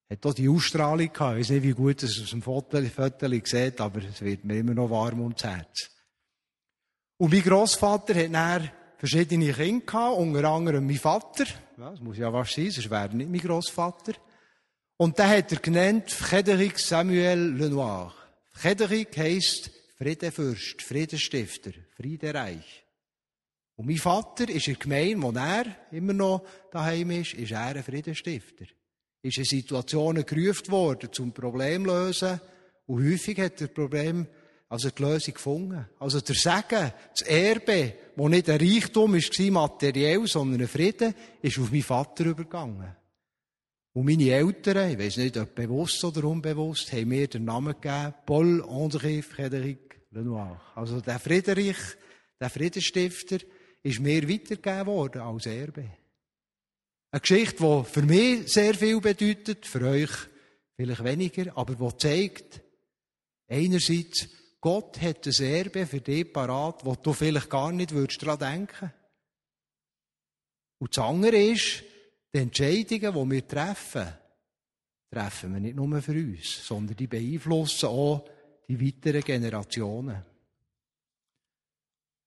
Er 0.10 0.18
hat 0.18 0.26
auch 0.26 0.34
die 0.34 0.50
Ausstrahlung 0.50 1.14
gehabt. 1.14 1.38
Ich 1.38 1.42
weiß 1.42 1.50
nicht, 1.52 1.64
wie 1.64 1.74
gut 1.74 2.02
es 2.02 2.20
aus 2.20 2.32
dem 2.32 2.42
Foto, 2.42 2.82
sieht, 2.82 3.80
aber 3.80 4.02
es 4.04 4.22
wird 4.22 4.44
mir 4.44 4.58
immer 4.58 4.74
noch 4.74 4.90
warm 4.90 5.22
ums 5.22 5.44
Herz. 5.44 5.92
Und 7.18 7.32
mein 7.32 7.44
Grossvater 7.44 8.16
hat 8.16 8.34
dann 8.34 8.72
verschiedene 8.98 9.54
Kinder 9.54 9.86
gehabt, 9.86 10.18
unter 10.18 10.50
anderem 10.50 10.88
mein 10.88 10.98
Vater. 10.98 11.46
Ja, 11.78 11.92
das 11.92 12.00
muss 12.00 12.18
ja 12.18 12.34
was 12.34 12.52
sein, 12.52 12.72
sonst 12.72 12.90
wäre 12.90 13.16
nicht 13.16 13.30
mein 13.30 13.40
Grossvater. 13.40 14.14
Und 14.98 15.20
den 15.20 15.28
hat 15.28 15.52
er 15.52 15.60
genannt 15.60 16.10
Frédéric 16.10 16.80
Samuel 16.80 17.54
Lenoir. 17.54 18.16
Frédéric 18.52 19.16
heisst 19.16 19.70
Friedefürst, 19.96 20.82
Friedenstifter, 20.82 21.72
Friedereich. 21.96 22.81
Und 23.82 23.88
mein 23.88 23.98
Vater 23.98 24.48
ist 24.48 24.68
in 24.68 24.76
der 24.76 24.84
Gemeinde, 24.84 25.24
wo 25.24 25.32
er 25.32 25.66
immer 25.92 26.14
noch 26.14 26.46
daheim 26.70 27.10
ist, 27.10 27.34
ist 27.34 27.52
er 27.52 27.76
ein 27.76 27.82
Friedenstifter. 27.82 28.66
Ist 29.24 29.40
in 29.40 29.44
Situationen 29.44 30.24
gerufen 30.24 30.70
worden, 30.70 31.12
zum 31.12 31.34
Problem 31.34 31.86
lösen. 31.86 32.40
Und 32.86 33.04
häufig 33.04 33.40
hat 33.40 33.60
er 33.60 33.70
Problem, 33.70 34.28
also 34.70 34.92
die 34.92 35.02
Lösung 35.02 35.34
gefunden. 35.34 35.90
Also 35.98 36.22
der 36.22 36.36
Segen, 36.36 36.94
das 37.10 37.22
Erbe, 37.28 37.96
wo 38.16 38.30
nicht 38.30 38.52
ein 38.52 38.60
Reichtum 38.60 39.14
war, 39.14 39.52
materiell, 39.52 40.28
sondern 40.28 40.62
ein 40.62 40.68
Frieden, 40.68 41.16
ist 41.42 41.58
auf 41.58 41.72
meinen 41.72 41.82
Vater 41.82 42.26
übergegangen. 42.26 42.96
Und 43.94 44.06
meine 44.06 44.30
Eltern, 44.30 44.92
ich 44.92 45.00
weiß 45.00 45.18
nicht, 45.18 45.38
ob 45.38 45.56
bewusst 45.56 46.04
oder 46.04 46.26
unbewusst, 46.26 46.94
haben 46.94 47.08
mir 47.08 47.28
den 47.28 47.46
Namen 47.46 47.74
gegeben, 47.82 48.14
Paul 48.28 48.62
André 48.62 49.24
Frédéric 49.24 49.80
Lenoir. 50.12 50.62
Also 50.76 51.02
der 51.02 51.18
Friedrich, 51.18 51.78
der 52.40 52.52
Friedenstifter, 52.52 53.40
ist 53.84 54.00
mir 54.00 54.28
weitergegeben 54.28 54.88
worden 54.88 55.22
als 55.22 55.46
Erbe. 55.46 55.90
Eine 57.12 57.22
Geschichte, 57.22 57.58
die 57.58 57.84
für 57.90 58.04
mich 58.04 58.52
sehr 58.52 58.74
viel 58.74 59.02
bedeutet, 59.02 59.66
für 59.66 59.82
euch 59.82 60.12
vielleicht 60.76 61.04
weniger, 61.04 61.58
aber 61.58 61.76
die 61.76 61.98
zeigt, 61.98 62.62
einerseits, 63.48 64.30
Gott 64.62 65.02
hat 65.02 65.26
ein 65.26 65.44
Erbe 65.44 65.88
für 65.88 66.02
dich 66.02 66.32
parat, 66.32 66.86
wo 66.86 66.96
du 66.96 67.14
vielleicht 67.14 67.50
gar 67.50 67.72
nicht 67.72 67.92
würdest 67.92 68.22
daran 68.22 68.40
denken. 68.40 68.94
Und 70.80 70.96
das 70.96 71.04
andere 71.04 71.38
ist, 71.38 71.84
die 72.34 72.40
Entscheidungen, 72.40 73.30
die 73.30 73.36
wir 73.36 73.48
treffen, 73.48 74.08
treffen 75.12 75.54
wir 75.54 75.60
nicht 75.60 75.76
nur 75.76 76.02
für 76.02 76.14
uns, 76.14 76.66
sondern 76.66 76.96
die 76.96 77.08
beeinflussen 77.08 77.90
auch 77.90 78.26
die 78.68 78.80
weiteren 78.80 79.22
Generationen. 79.22 80.24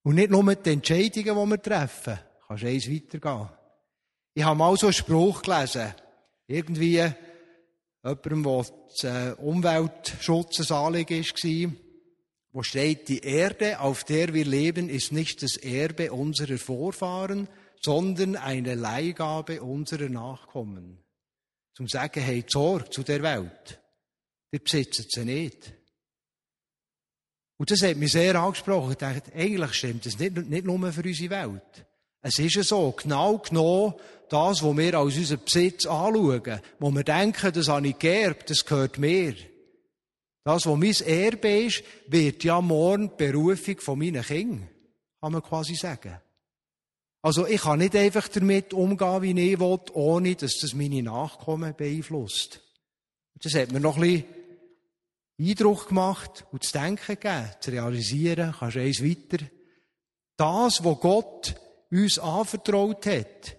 Und 0.05 0.17
nicht 0.17 0.31
nur 0.31 0.55
die 0.55 0.71
Entscheidungen, 0.71 1.35
die 1.35 1.51
wir 1.51 1.63
treffen, 1.63 2.19
kannst 2.47 2.63
du 2.63 2.69
eins 2.69 2.91
weitergehen. 2.91 3.49
Ich 4.35 4.45
habe 4.45 4.59
mal 4.59 4.77
so 4.77 4.87
einen 4.87 4.93
Spruch 4.93 5.43
gelesen. 5.43 5.95
Irgendwie 6.47 7.11
jemandem, 8.03 8.43
der 8.43 8.73
das 8.89 9.05
äh, 9.05 9.35
Umweltschutz 9.39 10.71
ein 10.71 10.77
Anliegen 10.77 11.25
war, 11.25 11.73
wo 12.53 12.63
steht, 12.63 13.09
die 13.09 13.21
Erde, 13.21 13.81
auf 13.81 14.05
der 14.05 14.35
wir 14.35 14.45
leben, 14.45 14.89
ist 14.89 15.11
nicht 15.11 15.43
das 15.43 15.57
Erbe 15.57 16.13
unserer 16.13 16.59
Vorfahren, 16.59 17.49
sondern 17.81 18.37
eine 18.37 18.75
Leihgabe 18.75 19.63
unserer 19.63 20.09
Nachkommen. 20.09 21.03
Zum 21.75 21.89
sagen, 21.89 22.23
hey, 22.23 22.45
Sorge 22.47 22.91
zu 22.91 23.03
der 23.03 23.23
Welt. 23.23 23.81
Wir 24.51 24.61
besitzen 24.61 25.07
sie 25.09 25.25
nicht. 25.25 25.73
Und 27.57 27.71
das 27.71 27.83
hat 27.83 27.97
mich 27.97 28.13
sehr 28.13 28.35
angesprochen. 28.35 28.93
Ich 28.93 28.99
dachte, 28.99 29.33
eigentlich 29.35 29.75
stimmt 29.75 30.07
das 30.07 30.19
nicht, 30.19 30.37
nicht 30.37 30.65
nur 30.65 30.93
für 30.93 31.03
unsere 31.03 31.31
Welt. 31.31 31.87
Es 32.23 32.39
ist 32.39 32.57
ja 32.57 32.63
so, 32.63 32.93
genau 32.93 33.39
genommen, 33.39 33.95
das, 34.29 34.63
was 34.63 34.77
wir 34.77 34.95
als 34.95 35.17
unseren 35.17 35.45
Besitz 35.45 35.87
anschauen, 35.87 36.61
wo 36.79 36.91
wir 36.91 37.05
denken, 37.05 37.53
das 37.53 37.69
habe 37.69 37.87
ich 37.87 37.99
geerbt, 37.99 38.51
das 38.51 38.65
gehört 38.65 38.99
mir. 38.99 39.35
Das, 40.43 40.67
was 40.67 40.79
mein 40.79 41.09
Erbe 41.09 41.65
ist, 41.67 41.85
wird 42.09 42.45
ja 42.45 42.61
morgen 42.61 43.11
die 43.11 43.25
Berufung 43.25 43.79
von 43.79 43.99
meinen 43.99 44.23
Kindern, 44.23 44.69
kann 45.21 45.33
man 45.33 45.43
quasi 45.43 45.75
sagen. 45.75 46.19
Also 47.23 47.47
ich 47.47 47.63
kann 47.63 47.79
nicht 47.79 47.97
einfach 47.97 48.29
damit 48.29 48.75
umgehen, 48.75 49.23
wie 49.23 49.53
ich 49.53 49.59
will, 49.59 49.81
ohne 49.95 50.35
dass 50.35 50.59
das 50.61 50.75
meine 50.75 51.03
Nachkommen 51.03 51.75
beeinflusst. 51.75 52.61
Das 53.43 53.55
hat 53.55 53.73
mir 53.73 53.81
noch 53.81 53.97
ein 53.97 54.03
bisschen 54.03 54.25
Eindruck 55.39 55.89
gemacht 55.89 56.47
und 56.53 56.63
zu 56.63 56.73
denken 56.73 57.19
gegeben, 57.19 57.51
zu 57.61 57.71
realisieren, 57.71 58.55
kannst 58.59 58.77
du 58.77 58.81
eins 58.81 59.03
weiter. 59.03 59.45
Das, 60.37 60.85
was 60.85 61.01
Gott 61.01 61.55
uns 61.91 62.19
anvertraut 62.19 63.07
hat, 63.07 63.57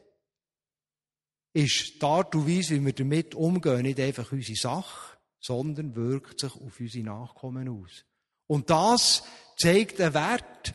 ist 1.54 2.02
die 2.02 2.06
Art 2.06 2.36
und 2.36 2.48
Weise, 2.48 2.76
wie 2.76 2.86
wir 2.86 2.94
damit 2.94 3.36
umgehen, 3.36 3.84
nicht 3.84 4.00
einfach 4.00 4.32
unsere 4.32 4.58
Sache, 4.58 5.18
sondern 5.40 5.96
wirkt 5.96 6.42
sich 6.42 6.54
auf 6.54 6.80
unsere 6.80 7.06
Nachkommen 7.06 7.70
aus. 7.70 8.04
Und 8.48 8.70
das 8.70 9.24
zeigt 9.58 10.02
einen 10.02 10.14
Wert, 10.14 10.74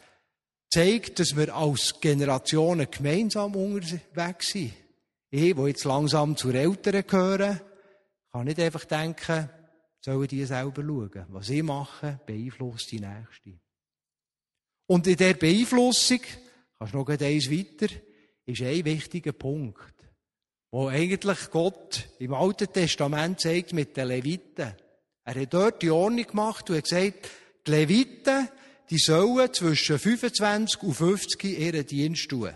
zeigt, 0.71 1.19
dass 1.19 1.37
wir 1.37 1.55
als 1.55 2.01
Generationen 2.01 2.91
gemeinsam 2.91 3.57
unterwegs 3.57 4.49
sind. 4.49 4.73
Ich, 5.31 5.57
wo 5.57 5.67
jetzt 5.67 5.85
langsam 5.85 6.37
zu 6.37 6.51
Eltern 6.51 7.07
gehören, 7.07 7.61
kann 8.33 8.47
nicht 8.47 8.61
einfach 8.61 8.85
denken, 8.85 9.51
sollen 10.01 10.29
die 10.29 10.45
selber 10.45 10.83
schauen. 10.83 11.27
Was 11.29 11.47
sie 11.47 11.63
machen, 11.63 12.21
beeinflusst 12.27 12.91
die 12.91 13.01
Nächste. 13.01 13.59
Und 14.87 15.07
in 15.07 15.17
der 15.17 15.35
Beeinflussung, 15.35 16.21
kannst 16.79 16.95
du 16.95 16.99
noch 16.99 17.09
eins 17.09 17.51
weiter, 17.51 17.95
ist 18.47 18.63
ein 18.63 18.85
wichtiger 18.85 19.33
Punkt, 19.33 19.95
wo 20.73 20.89
eigentlich 20.89 21.51
Gott 21.51 22.09
im 22.19 22.35
Alten 22.35 22.73
Testament 22.73 23.41
zeigt 23.41 23.73
mit 23.73 23.97
den 23.97 24.09
Leviten. 24.09 24.75
Er 25.25 25.35
hat 25.35 25.55
dort 25.55 25.83
die 25.83 25.91
Ordnung 25.91 26.27
gemacht 26.27 26.69
und 26.69 26.77
hat 26.77 26.85
gesagt, 26.85 27.29
die 27.67 27.71
Leviten, 27.71 28.49
die 28.89 28.99
sollen 28.99 29.53
zwischen 29.53 29.99
25 29.99 30.83
und 30.83 30.95
50 30.95 31.45
ihren 31.45 31.87
Dienst 31.87 32.29
tun. 32.29 32.53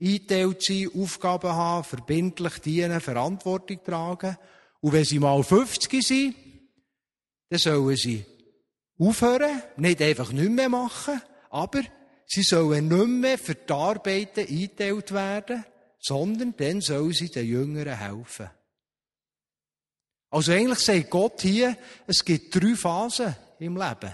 Eingeteilt 0.00 0.62
sein, 0.62 0.90
Aufgaben 0.94 1.50
haben, 1.50 1.84
verbindlich 1.84 2.58
dienen, 2.58 3.00
Verantwortung 3.00 3.82
tragen. 3.82 4.36
Und 4.80 4.92
wenn 4.92 5.04
sie 5.04 5.18
mal 5.18 5.42
50 5.42 6.06
sind, 6.06 6.34
dann 7.48 7.58
sollen 7.58 7.96
sie 7.96 8.24
aufhören, 8.98 9.62
nicht 9.76 10.02
einfach 10.02 10.32
nicht 10.32 10.50
mehr 10.50 10.68
machen, 10.68 11.20
aber 11.50 11.82
sie 12.26 12.42
sollen 12.42 12.88
nicht 12.88 13.06
mehr 13.06 13.38
für 13.38 13.54
die 13.54 13.72
Arbeiten 13.72 14.40
eingeteilt 14.40 15.12
werden, 15.12 15.64
sondern 16.00 16.54
dann 16.56 16.80
sollen 16.80 17.12
sie 17.12 17.28
den 17.28 17.46
Jüngeren 17.46 17.98
helfen. 17.98 18.50
Also 20.30 20.52
eigentlich 20.52 20.80
sagt 20.80 21.10
Gott 21.10 21.40
hier, 21.40 21.76
es 22.06 22.24
gibt 22.24 22.54
drei 22.54 22.74
Phasen 22.74 23.36
im 23.58 23.76
Leben. 23.76 24.12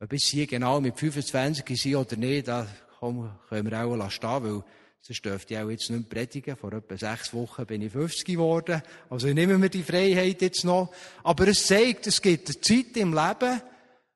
Ob 0.00 0.12
jetzt 0.12 0.28
hier 0.28 0.46
genau 0.46 0.80
mit 0.80 0.98
25 0.98 1.80
sind 1.80 1.96
oder 1.96 2.16
nicht, 2.16 2.48
da 2.48 2.66
können 2.98 3.70
wir 3.70 4.04
auch 4.04 4.10
stehen, 4.10 4.42
weil 4.42 4.64
sonst 5.06 5.24
dürfte 5.24 5.54
ich 5.54 5.60
auch 5.60 5.68
jetzt 5.68 5.90
nicht 5.90 6.08
predigen. 6.08 6.56
Vor 6.56 6.72
etwa 6.72 6.96
sechs 6.96 7.34
Wochen 7.34 7.66
bin 7.66 7.82
ich 7.82 7.92
50 7.92 8.24
geworden. 8.24 8.82
Also 9.10 9.28
ich 9.28 9.34
nehme 9.34 9.58
mir 9.58 9.68
die 9.68 9.82
Freiheit 9.82 10.40
jetzt 10.40 10.64
noch. 10.64 10.92
Aber 11.22 11.46
es 11.48 11.66
zeigt, 11.66 12.06
es 12.06 12.22
gibt 12.22 12.48
eine 12.48 12.60
Zeit 12.60 12.96
im 12.96 13.12
Leben, 13.12 13.60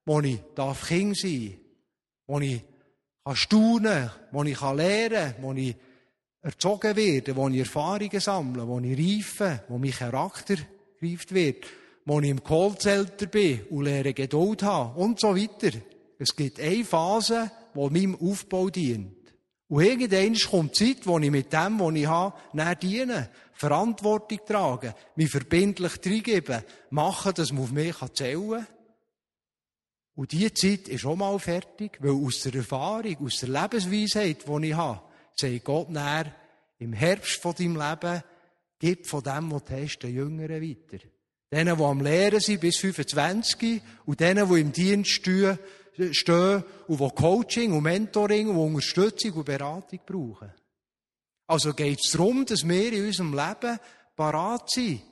wo 0.07 0.21
ich 0.21 0.40
darf 0.54 0.88
Kind 0.88 1.16
sein 1.18 1.50
darf, 1.50 1.61
wo 2.26 2.40
ich 2.40 2.62
kann 3.23 3.37
staunen 3.37 4.11
wo 4.33 4.42
ich 4.45 4.61
lernen 4.61 5.35
kann, 5.35 5.42
wo 5.42 5.52
ich 5.52 5.76
erzogen 6.40 6.97
werde, 6.97 7.37
wo 7.37 7.49
ich 7.49 7.59
Erfahrungen 7.59 8.21
sammle, 8.21 8.66
wo 8.66 8.80
ich 8.80 8.99
reife, 8.99 9.64
wo 9.68 9.76
mein 9.76 9.90
Charakter 9.90 10.57
gereift 10.99 11.35
wird, 11.35 11.66
wo 12.07 12.21
ich 12.21 12.30
im 12.30 12.42
Kohlzelter 12.42 13.26
bin 13.26 13.61
und 13.68 13.85
lehre 13.85 14.14
Geduld 14.14 14.62
haben 14.62 14.97
und 14.97 15.21
so 15.21 15.37
weiter. 15.37 15.76
Es 16.18 16.35
gibt 16.35 16.59
eine 16.59 16.85
Phase, 16.85 17.50
die 17.75 17.90
meinem 17.90 18.16
Aufbau 18.16 18.71
dient. 18.71 19.18
Und 19.69 19.83
irgendwann 19.85 20.35
kommt 20.35 20.81
die 20.81 20.97
Zeit, 20.97 21.07
wo 21.07 21.19
ich 21.19 21.31
mit 21.31 21.53
dem, 21.53 21.79
was 21.79 21.95
ich 21.95 22.07
habe, 22.07 22.37
näher 22.55 22.75
diene, 22.75 23.31
Verantwortung 23.53 24.41
trage, 24.47 24.95
mich 25.17 25.31
verbindlich 25.31 25.93
reingebe, 26.05 26.65
mache, 26.91 27.35
dass 27.35 27.53
man 27.53 27.65
auf 27.65 27.73
mich 27.73 27.97
zählen 28.15 28.51
kann. 28.51 28.67
Und 30.15 30.33
diese 30.33 30.55
Zeit 30.55 30.89
ist 30.89 31.05
auch 31.05 31.17
mal 31.17 31.39
fertig, 31.39 31.99
weil 32.01 32.13
aus 32.13 32.41
der 32.43 32.55
Erfahrung, 32.55 33.17
aus 33.25 33.41
der 33.41 33.51
Lebensweisheit, 33.51 34.45
die 34.49 34.69
ich 34.69 34.75
habe, 34.75 35.03
sagt 35.37 35.65
Gott 35.65 35.91
näher, 35.91 36.35
im 36.79 36.93
Herbst 36.93 37.41
von 37.43 37.55
deinem 37.55 37.77
Leben, 37.77 38.23
gib 38.79 39.07
von 39.07 39.23
dem, 39.23 39.53
was 39.53 39.65
du 39.65 39.83
hast, 39.83 39.99
den 39.99 40.15
Jüngeren 40.15 40.63
weiter. 40.63 41.05
Denen, 41.50 41.76
die 41.76 41.83
am 41.83 42.00
Lehren 42.00 42.40
sind, 42.40 42.61
bis 42.61 42.76
25, 42.78 43.81
und 44.05 44.21
denen, 44.21 44.49
die 44.52 44.61
im 44.61 44.73
Dienst 44.73 45.11
stehen, 45.11 45.59
stehen 46.12 46.62
und 46.87 47.00
die 47.00 47.09
Coaching 47.11 47.73
und 47.73 47.83
Mentoring 47.83 48.49
und 48.49 48.59
Unterstützung 48.59 49.33
und 49.33 49.45
Beratung 49.45 50.00
brauchen. 50.07 50.52
Also 51.47 51.73
geht 51.73 52.00
es 52.05 52.12
darum, 52.12 52.45
dass 52.45 52.69
wir 52.69 52.93
in 52.93 53.07
unserem 53.07 53.33
Leben 53.33 53.78
parat 54.14 54.71
sind, 54.71 55.02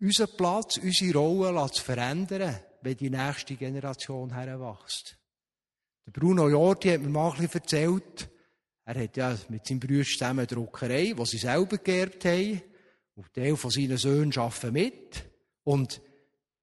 unseren 0.00 0.36
Platz, 0.36 0.76
unsere 0.76 1.18
Rolle 1.18 1.70
zu 1.72 1.82
verändern, 1.82 2.60
wenn 2.82 2.96
die 2.96 3.10
nächste 3.10 3.56
Generation 3.56 4.32
heranwächst. 4.32 5.18
Der 6.06 6.12
Bruno 6.12 6.48
Jordi 6.48 6.90
hat 6.90 7.00
mir 7.00 7.08
mal 7.08 7.32
ein 7.32 7.38
bisschen 7.38 7.60
erzählt, 7.60 8.30
er 8.88 9.02
hat 9.02 9.16
ja 9.18 9.36
mit 9.50 9.66
seinem 9.66 9.80
Bruder 9.80 10.04
zusammen 10.04 10.38
eine 10.38 10.46
Druckerei, 10.46 11.12
die 11.12 11.26
sie 11.26 11.36
selber 11.36 11.76
geerbt 11.76 12.24
haben. 12.24 12.62
Und 13.16 13.34
Teil 13.34 13.54
von 13.54 13.70
seinen 13.70 13.98
Söhnen 13.98 14.34
arbeiten 14.34 14.72
mit. 14.72 15.27
Und 15.68 16.00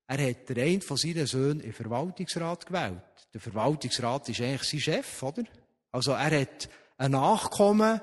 er 0.07 0.29
hat 0.29 0.49
den 0.49 0.59
einen 0.59 0.81
von 0.81 0.97
seinen 0.97 1.27
Söhnen 1.27 1.59
im 1.59 1.73
Verwaltungsrat 1.73 2.65
gewählt. 2.65 3.03
Der 3.35 3.39
Verwaltungsrat 3.39 4.29
ist 4.29 4.41
eigentlich 4.41 4.63
sein 4.63 4.79
Chef, 4.79 5.21
oder? 5.21 5.43
Also 5.91 6.13
er 6.13 6.41
hat 6.41 6.67
einen 6.97 7.11
Nachkommen 7.11 8.01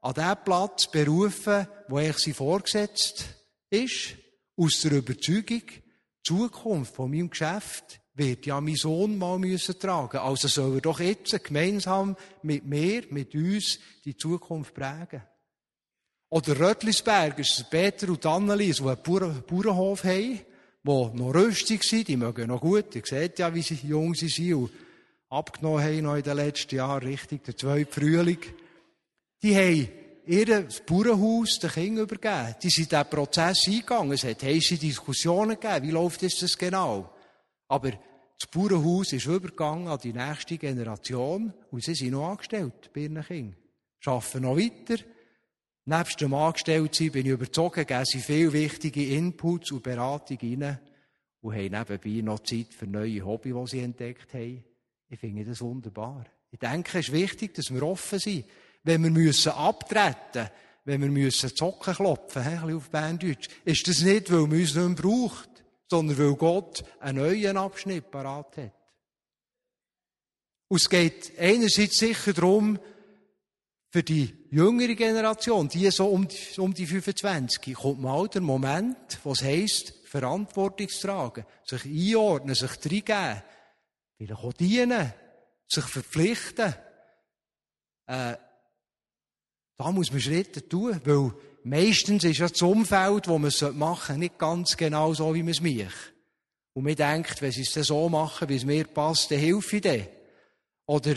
an 0.00 0.14
den 0.14 0.44
Platz 0.46 0.90
berufen, 0.90 1.68
wo 1.88 1.98
eigentlich 1.98 2.16
sein 2.16 2.32
vorgesetzt 2.32 3.26
ist, 3.68 4.16
aus 4.56 4.80
der 4.80 4.92
Überzeugung, 4.92 5.64
die 5.66 5.82
Zukunft 6.22 6.94
von 6.94 7.10
meinem 7.10 7.28
Geschäft 7.28 8.00
wird 8.14 8.46
ja 8.46 8.58
mein 8.62 8.76
Sohn 8.76 9.18
mal 9.18 9.38
müssen 9.38 9.78
tragen. 9.78 10.16
Also 10.16 10.48
soll 10.48 10.76
er 10.76 10.80
doch 10.80 11.00
jetzt 11.00 11.44
gemeinsam 11.44 12.16
mit 12.40 12.64
mir, 12.64 13.04
mit 13.10 13.34
uns, 13.34 13.80
die 14.02 14.16
Zukunft 14.16 14.72
prägen. 14.72 15.20
Oder 16.30 16.60
Röttlisberg 16.60 17.38
ist 17.38 17.70
Peter 17.70 18.08
und 18.08 18.24
Annelies, 18.26 18.76
die 18.76 18.88
einen 18.88 19.42
Bauernhof 19.46 20.04
haben 20.04 20.40
die 20.88 21.18
noch 21.18 21.34
rüstig 21.34 21.84
sind, 21.84 22.08
die 22.08 22.16
mögen 22.16 22.48
noch 22.48 22.60
gut. 22.60 22.94
Ihr 22.94 23.02
seht 23.04 23.38
ja, 23.38 23.54
wie 23.54 23.62
sie 23.62 23.78
jung 23.82 24.14
sie 24.14 24.28
sind 24.28 24.54
und 24.54 24.70
abgenommen 25.28 25.82
haben 25.82 26.02
noch 26.02 26.16
in 26.16 26.22
den 26.22 26.36
letzten 26.36 26.76
Jahren, 26.76 27.06
richtig, 27.06 27.44
der 27.44 27.56
zweite 27.56 27.92
Frühling. 27.92 28.38
Die 29.42 29.54
haben 29.54 29.88
ihr 30.26 30.68
Bauernhaus 30.86 31.58
den 31.58 31.70
Kindern 31.70 32.04
übergeben. 32.04 32.54
Die 32.62 32.70
sind 32.70 32.90
diesen 32.90 33.10
Prozess 33.10 33.66
eingegangen. 33.66 34.12
Es 34.12 34.24
hat 34.24 34.42
heiße 34.42 34.76
Diskussionen 34.76 35.58
gegeben. 35.60 35.86
Wie 35.86 35.90
läuft 35.90 36.22
das 36.22 36.56
genau? 36.56 37.12
Aber 37.66 37.90
das 37.90 38.48
Bauernhaus 38.50 39.12
ist 39.12 39.26
übergegangen 39.26 39.88
an 39.88 39.98
die 40.02 40.12
nächste 40.12 40.56
Generation 40.56 41.52
und 41.70 41.82
sie 41.82 41.94
sind 41.94 42.12
noch 42.12 42.30
angestellt 42.30 42.90
bei 42.94 43.00
ihren 43.00 43.22
Kindern. 43.22 43.56
Arbeiten 44.06 44.42
noch 44.42 44.56
weiter. 44.56 45.02
Nebst 45.88 46.20
dem 46.20 46.34
Angestelltsein 46.34 47.12
bin 47.12 47.24
ich 47.24 47.32
überzogen, 47.32 47.86
geben 47.86 48.04
sie 48.04 48.20
viel 48.20 48.52
wichtige 48.52 49.06
Inputs 49.06 49.72
und 49.72 49.82
Beratungen 49.82 50.62
rein 50.62 50.78
und 51.40 51.54
haben 51.54 51.70
nebenbei 51.70 52.20
noch 52.20 52.40
Zeit 52.40 52.74
für 52.74 52.86
neue 52.86 53.24
Hobbys, 53.24 53.54
die 53.54 53.66
sie 53.70 53.82
entdeckt 53.82 54.34
haben. 54.34 54.62
Ich 55.08 55.18
finde 55.18 55.46
das 55.46 55.62
wunderbar. 55.62 56.26
Ich 56.50 56.58
denke, 56.58 56.98
es 56.98 57.08
ist 57.08 57.14
wichtig, 57.14 57.54
dass 57.54 57.72
wir 57.72 57.82
offen 57.82 58.18
sind. 58.18 58.44
Wenn 58.82 59.02
wir 59.02 59.10
müssen 59.10 59.52
abtreten 59.52 60.50
wenn 60.84 61.00
wir 61.00 61.08
müssen 61.08 61.56
Zocken 61.56 61.94
klopfen, 61.94 62.42
ein 62.42 62.60
bisschen 62.60 62.76
auf 62.76 62.90
Berndeutsch, 62.90 63.48
ist 63.64 63.88
das 63.88 64.02
nicht, 64.02 64.30
weil 64.30 64.40
man 64.40 64.58
uns 64.58 64.74
nicht 64.74 64.86
mehr 64.86 64.94
braucht, 64.94 65.64
sondern 65.88 66.18
weil 66.18 66.34
Gott 66.34 66.84
einen 67.00 67.18
neuen 67.18 67.56
Abschnitt 67.56 68.10
parat 68.10 68.58
hat. 68.58 68.72
Und 70.68 70.80
es 70.82 70.88
geht 70.90 71.32
einerseits 71.38 71.98
sicher 71.98 72.34
darum, 72.34 72.78
für 73.90 74.02
die 74.02 74.34
jüngere 74.50 74.94
Generation, 74.94 75.68
die 75.68 75.90
so 75.90 76.08
um 76.08 76.28
um 76.58 76.74
die 76.74 76.86
25, 76.86 77.74
kommt 77.74 78.00
mal 78.00 78.28
der 78.28 78.42
Moment, 78.42 79.18
wo 79.24 79.32
es 79.32 79.42
heisst, 79.42 79.94
Verantwortung 80.04 80.88
zu 80.88 81.06
tragen, 81.06 81.46
sich 81.64 81.84
einordnen, 81.84 82.54
sich 82.54 82.70
reingeben, 82.70 83.42
vielleicht 84.16 84.32
auch 84.32 84.52
dienen, 84.52 85.12
sich 85.66 85.84
verpflichten. 85.84 86.74
Äh, 88.06 88.36
da 89.76 89.92
muss 89.92 90.10
man 90.10 90.20
Schritte 90.20 90.66
tun, 90.66 91.00
weil 91.04 91.32
meistens 91.62 92.24
ist 92.24 92.38
ja 92.38 92.48
das 92.48 92.60
Umfeld, 92.62 93.28
wo 93.28 93.38
man 93.38 93.48
es 93.48 93.60
machen 93.60 94.06
sollte, 94.06 94.18
nicht 94.18 94.38
ganz 94.38 94.76
genau 94.76 95.14
so, 95.14 95.34
wie 95.34 95.42
man 95.42 95.52
es 95.52 95.60
macht. 95.60 96.14
Und 96.72 96.84
man 96.84 96.94
denkt, 96.94 97.40
wenn 97.42 97.52
sie 97.52 97.62
es 97.62 97.72
so 97.72 98.08
machen, 98.08 98.48
wie 98.48 98.56
es 98.56 98.64
mir 98.64 98.86
passt, 98.86 99.30
dann 99.30 99.38
helfe 99.38 99.76
ich 99.76 99.82
dann. 99.82 100.06
Oder 100.86 101.16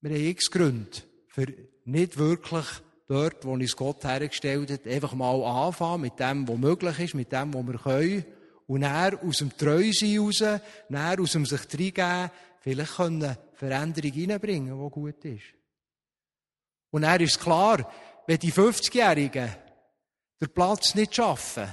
wir 0.00 0.10
haben 0.10 0.26
x 0.26 0.50
Gründe 0.50 1.02
für 1.36 1.52
nicht 1.84 2.16
wirklich 2.16 2.64
dort, 3.08 3.44
wo 3.44 3.52
uns 3.52 3.76
Gott 3.76 4.02
hergestellt 4.04 4.70
hat, 4.70 4.86
einfach 4.86 5.12
mal 5.12 5.44
anfangen 5.44 6.00
mit 6.00 6.18
dem, 6.18 6.48
was 6.48 6.56
möglich 6.56 6.98
ist, 6.98 7.14
mit 7.14 7.30
dem, 7.30 7.52
was 7.52 7.66
wir 7.66 7.78
können. 7.78 8.24
Und 8.66 8.80
dann 8.80 9.18
aus 9.18 9.38
dem 9.38 9.54
Treusein 9.54 10.18
raus, 10.18 10.38
dann 10.88 11.20
aus 11.20 11.32
dem 11.32 11.44
sich 11.44 11.60
reingeben, 11.60 12.30
vielleicht 12.60 12.96
können 12.96 13.36
Veränderung 13.52 14.12
reinbringen, 14.12 14.82
die 14.82 14.90
gut 14.90 15.24
ist. 15.26 15.44
Und 16.90 17.02
dann 17.02 17.20
ist 17.20 17.38
klar, 17.38 17.86
wenn 18.26 18.38
die 18.38 18.52
50-Jährigen 18.52 19.50
den 20.40 20.54
Platz 20.54 20.94
nicht 20.94 21.14
schaffen, 21.14 21.68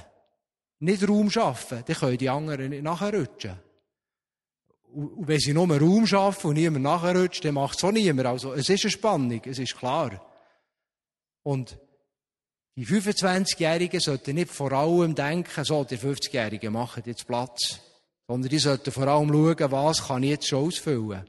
nicht 0.80 1.08
Raum 1.08 1.30
schaffen, 1.30 1.84
dann 1.86 1.96
können 1.96 2.18
die 2.18 2.28
anderen 2.28 2.68
nicht 2.68 2.82
nachrutschen. 2.82 3.58
Und 4.94 5.26
wenn 5.26 5.40
sie 5.40 5.52
nur 5.52 5.68
Raum 5.68 6.06
schaffen 6.06 6.50
und 6.50 6.54
niemand 6.54 6.84
nachrutscht, 6.84 7.44
dann 7.44 7.54
macht 7.54 7.78
es 7.78 7.84
auch 7.84 7.90
niemand. 7.90 8.26
Also, 8.26 8.52
es 8.52 8.68
ist 8.68 8.84
eine 8.84 8.90
Spannung, 8.92 9.42
es 9.44 9.58
ist 9.58 9.76
klar. 9.76 10.24
Und 11.42 11.78
die 12.76 12.86
25-Jährigen 12.86 14.00
sollten 14.00 14.36
nicht 14.36 14.50
vor 14.50 14.72
allem 14.72 15.14
denken, 15.14 15.64
so, 15.64 15.84
die 15.84 15.98
50-Jährigen 15.98 16.72
machen 16.72 17.02
jetzt 17.06 17.26
Platz. 17.26 17.80
Sondern 18.26 18.48
die 18.48 18.58
sollten 18.58 18.90
vor 18.90 19.06
allem 19.06 19.28
schauen, 19.28 19.72
was 19.72 20.06
kann 20.06 20.22
ich 20.22 20.30
jetzt 20.30 20.48
schon 20.48 20.66
ausfüllen. 20.66 21.24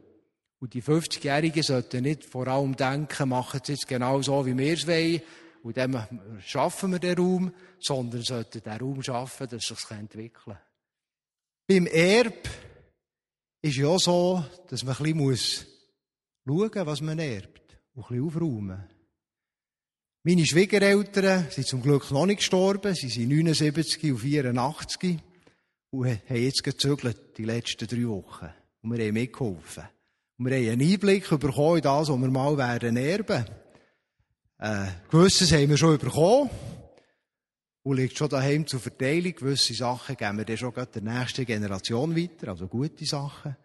Und 0.60 0.74
die 0.74 0.82
50-Jährigen 0.82 1.64
sollten 1.64 2.04
nicht 2.04 2.24
vor 2.24 2.48
allem 2.48 2.76
denken, 2.76 3.30
machen 3.30 3.60
es 3.62 3.70
jetzt 3.70 3.88
genau 3.88 4.22
so, 4.22 4.46
wie 4.46 4.58
wir 4.58 4.74
es 4.74 4.88
wollen. 4.88 5.22
Und 5.64 5.78
dann 5.78 6.40
schaffen 6.46 6.92
wir 6.92 7.00
den 7.00 7.18
Raum, 7.18 7.54
sondern 7.80 8.22
sollten 8.22 8.62
den 8.62 8.78
Raum 8.78 9.02
schaffen, 9.02 9.48
dass 9.50 9.70
es 9.70 9.78
sich 9.80 9.92
entwickeln 9.92 10.32
kann. 10.46 10.60
Beim 11.68 11.88
Erb 11.88 12.48
ist 13.66 13.78
ja 13.78 13.98
so, 13.98 14.46
dass 14.70 14.84
man 14.84 14.96
ein 14.96 15.04
bisschen 15.04 15.18
muss 15.18 15.66
was 16.46 17.02
man 17.02 17.18
erbt 17.18 17.80
und 17.96 18.04
ein 18.04 18.08
bisschen 18.10 18.28
aufräumen. 18.28 18.84
Meine 20.24 20.46
Schwiegereltern 20.46 21.48
sind 21.50 21.66
zum 21.66 21.82
Glück 21.82 22.12
noch 22.12 22.28
nicht 22.28 22.38
gestorben. 22.38 22.94
Sie 22.94 23.10
sind 23.10 23.30
79 23.30 24.12
und 24.12 24.20
84 24.20 25.18
und 25.90 26.08
haben 26.08 26.20
jetzt 26.30 26.64
gezögert 26.64 27.38
die 27.38 27.46
letzten 27.46 27.88
drei 27.88 28.08
Wochen. 28.08 28.50
Und 28.84 28.96
wir 28.96 29.04
haben 29.04 29.14
mitgeholfen. 29.14 29.86
Und 30.38 30.46
wir 30.46 30.58
haben 30.58 30.70
einen 30.70 30.92
Einblick 30.94 31.28
bekommen 31.28 31.78
in 31.78 31.84
das, 31.84 32.10
was 32.10 32.20
wir 32.20 32.30
mal 32.30 32.58
werden 32.58 32.98
erben. 32.98 33.46
Äh, 34.60 34.88
gewisses 35.10 35.52
haben 35.52 35.70
wir 35.70 35.78
schon 35.78 35.98
bekommen 35.98 36.52
und 37.86 37.98
liegt 37.98 38.18
schon 38.18 38.30
daheim 38.30 38.66
zur 38.66 38.80
Verteilung. 38.80 39.36
Gewisse 39.36 39.76
Sachen 39.76 40.18
geben 40.18 40.40
wir 40.40 40.46
dann 40.46 40.58
schon 40.58 40.74
der 40.74 41.02
nächsten 41.02 41.46
Generation 41.46 42.16
weiter, 42.16 42.50
also 42.50 42.68
gute 42.68 43.06
Sachen. 43.06 43.56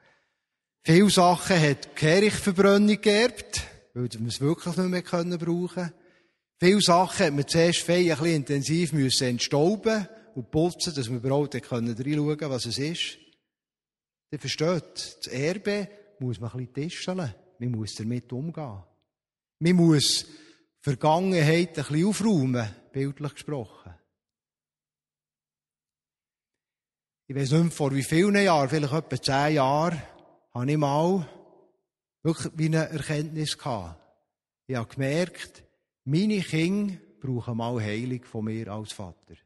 Viele 0.83 1.09
Sachen 1.09 1.59
hat 1.59 1.87
die 1.87 1.94
Kehrichtverbrennung 1.94 3.00
geerbt, 3.00 3.62
weil 3.94 4.11
wir 4.12 4.28
es 4.28 4.40
wirklich 4.40 4.76
nicht 4.76 4.88
mehr 4.88 5.02
können 5.02 5.38
brauchen 5.38 5.92
Viele 6.62 6.83
Sachen 6.83 7.26
hat 7.26 7.33
man 7.33 7.48
zuerst 7.48 7.78
fein 7.78 8.02
ein 8.02 8.09
bisschen 8.09 8.26
intensiv 8.26 8.92
müssen 8.92 9.28
entstauben 9.28 10.06
und 10.35 10.50
putzen, 10.50 10.94
dass 10.94 11.09
wir 11.09 11.16
überhaupt 11.16 11.54
reinschauen 11.54 12.37
können, 12.37 12.50
was 12.50 12.66
es 12.66 12.76
ist. 12.76 13.16
Ihr 14.30 14.38
versteht, 14.38 15.16
das 15.24 15.26
Erbe 15.28 15.88
muss 16.18 16.38
man 16.38 16.50
ein 16.50 16.66
bisschen 16.66 16.90
tischeln. 16.90 17.35
Man 17.59 17.70
muss 17.70 17.94
damit 17.94 18.30
umgehen. 18.30 18.83
Man 19.61 19.76
muss 19.76 20.26
Vergangenheit 20.83 21.78
ein 21.78 21.85
bisschen 21.85 22.06
aufräumen, 22.06 22.68
bildlich 22.92 23.33
gesprochen. 23.33 23.94
Ich 27.30 27.36
weiß 27.36 27.52
nicht 27.52 27.62
mehr, 27.62 27.70
vor 27.70 27.94
wie 27.94 28.02
vielen 28.02 28.34
Jahren, 28.34 28.68
vielleicht 28.68 28.92
etwa 28.92 29.22
zehn 29.22 29.54
Jahren, 29.54 30.02
habe 30.52 30.68
ich 30.68 30.76
mal 30.76 31.28
wirklich 32.24 32.52
wie 32.56 32.66
eine 32.66 32.88
Erkenntnis 32.88 33.56
gehabt. 33.56 34.02
Ich 34.66 34.74
habe 34.74 34.92
gemerkt, 34.92 35.62
meine 36.02 36.40
Kinder 36.40 36.94
brauchen 37.20 37.56
mal 37.56 37.80
Heilung 37.80 38.24
von 38.24 38.46
mir 38.46 38.66
als 38.66 38.92
Vater. 38.92 39.36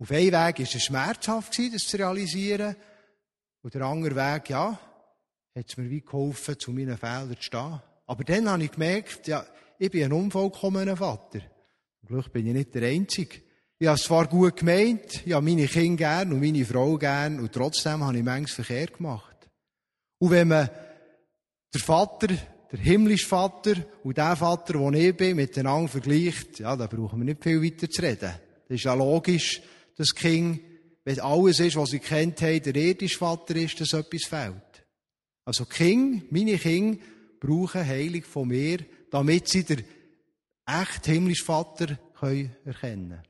Auf 0.00 0.10
einem 0.10 0.32
Weg 0.32 0.34
war 0.34 0.58
es 0.58 0.82
schmerzhaft, 0.82 1.56
das 1.56 1.86
zu 1.86 1.98
realisieren. 1.98 2.74
Und 3.62 3.72
der 3.72 3.82
andere 3.82 4.16
Weg, 4.16 4.50
ja, 4.50 4.76
hat 5.54 5.68
es 5.68 5.76
mir 5.76 5.88
wie 5.88 6.00
geholfen, 6.00 6.58
zu 6.58 6.72
meinen 6.72 6.98
Fehlern 6.98 7.36
zu 7.36 7.42
stehen. 7.44 7.80
Aber 8.06 8.24
dann 8.24 8.50
habe 8.50 8.64
ich 8.64 8.72
gemerkt, 8.72 9.28
ja, 9.28 9.46
ich 9.78 9.92
bin 9.92 10.02
ein 10.02 10.12
unvollkommener 10.12 10.96
Vater. 10.96 11.38
Zum 12.00 12.08
Glück 12.08 12.32
bin 12.32 12.48
ich 12.48 12.54
nicht 12.54 12.74
der 12.74 12.88
Einzige. 12.88 13.49
Ich 13.82 13.86
habe 13.86 13.96
es 13.96 14.02
zwar 14.02 14.28
gut 14.28 14.56
gemeint, 14.56 15.22
ich 15.24 15.32
habe 15.32 15.42
meine 15.42 15.66
Kinder 15.66 15.96
gern 15.96 16.34
und 16.34 16.40
meine 16.40 16.66
Frau 16.66 16.98
gern, 16.98 17.40
und 17.40 17.50
trotzdem 17.50 18.04
habe 18.04 18.18
ich 18.18 18.22
manches 18.22 18.56
Verkehr 18.56 18.88
gemacht. 18.88 19.48
Und 20.18 20.30
wenn 20.32 20.48
man 20.48 20.68
der 21.72 21.80
Vater, 21.80 22.26
der 22.26 22.78
himmlische 22.78 23.26
Vater 23.26 23.72
und 24.04 24.18
der 24.18 24.36
Vater, 24.36 24.74
den 24.74 24.92
ich 24.92 25.16
bin, 25.16 25.36
miteinander 25.36 25.88
vergleicht, 25.88 26.58
ja, 26.58 26.76
da 26.76 26.86
brauchen 26.86 27.20
wir 27.20 27.24
nicht 27.24 27.42
viel 27.42 27.62
weiter 27.62 27.88
zu 27.88 28.02
reden. 28.02 28.34
Das 28.68 28.76
ist 28.76 28.84
ja 28.84 28.92
logisch, 28.92 29.62
dass 29.96 30.14
Kind, 30.14 30.60
wenn 31.04 31.20
alles 31.20 31.60
ist, 31.60 31.76
was 31.76 31.88
sie 31.88 32.00
kennt 32.00 32.42
haben, 32.42 32.62
der 32.62 32.76
irdische 32.76 33.16
Vater 33.16 33.56
ist, 33.56 33.80
dass 33.80 33.94
etwas 33.94 34.24
fehlt. 34.28 34.86
Also 35.46 35.64
Kind, 35.64 36.30
meine 36.30 36.58
Kinder, 36.58 36.98
brauchen 37.40 37.86
Heilung 37.86 38.24
von 38.24 38.46
mir, 38.46 38.80
damit 39.10 39.48
sie 39.48 39.64
den 39.64 39.84
echten 40.66 41.12
himmlischen 41.14 41.46
Vater 41.46 41.98
erkennen 42.20 42.52
können. 42.78 43.29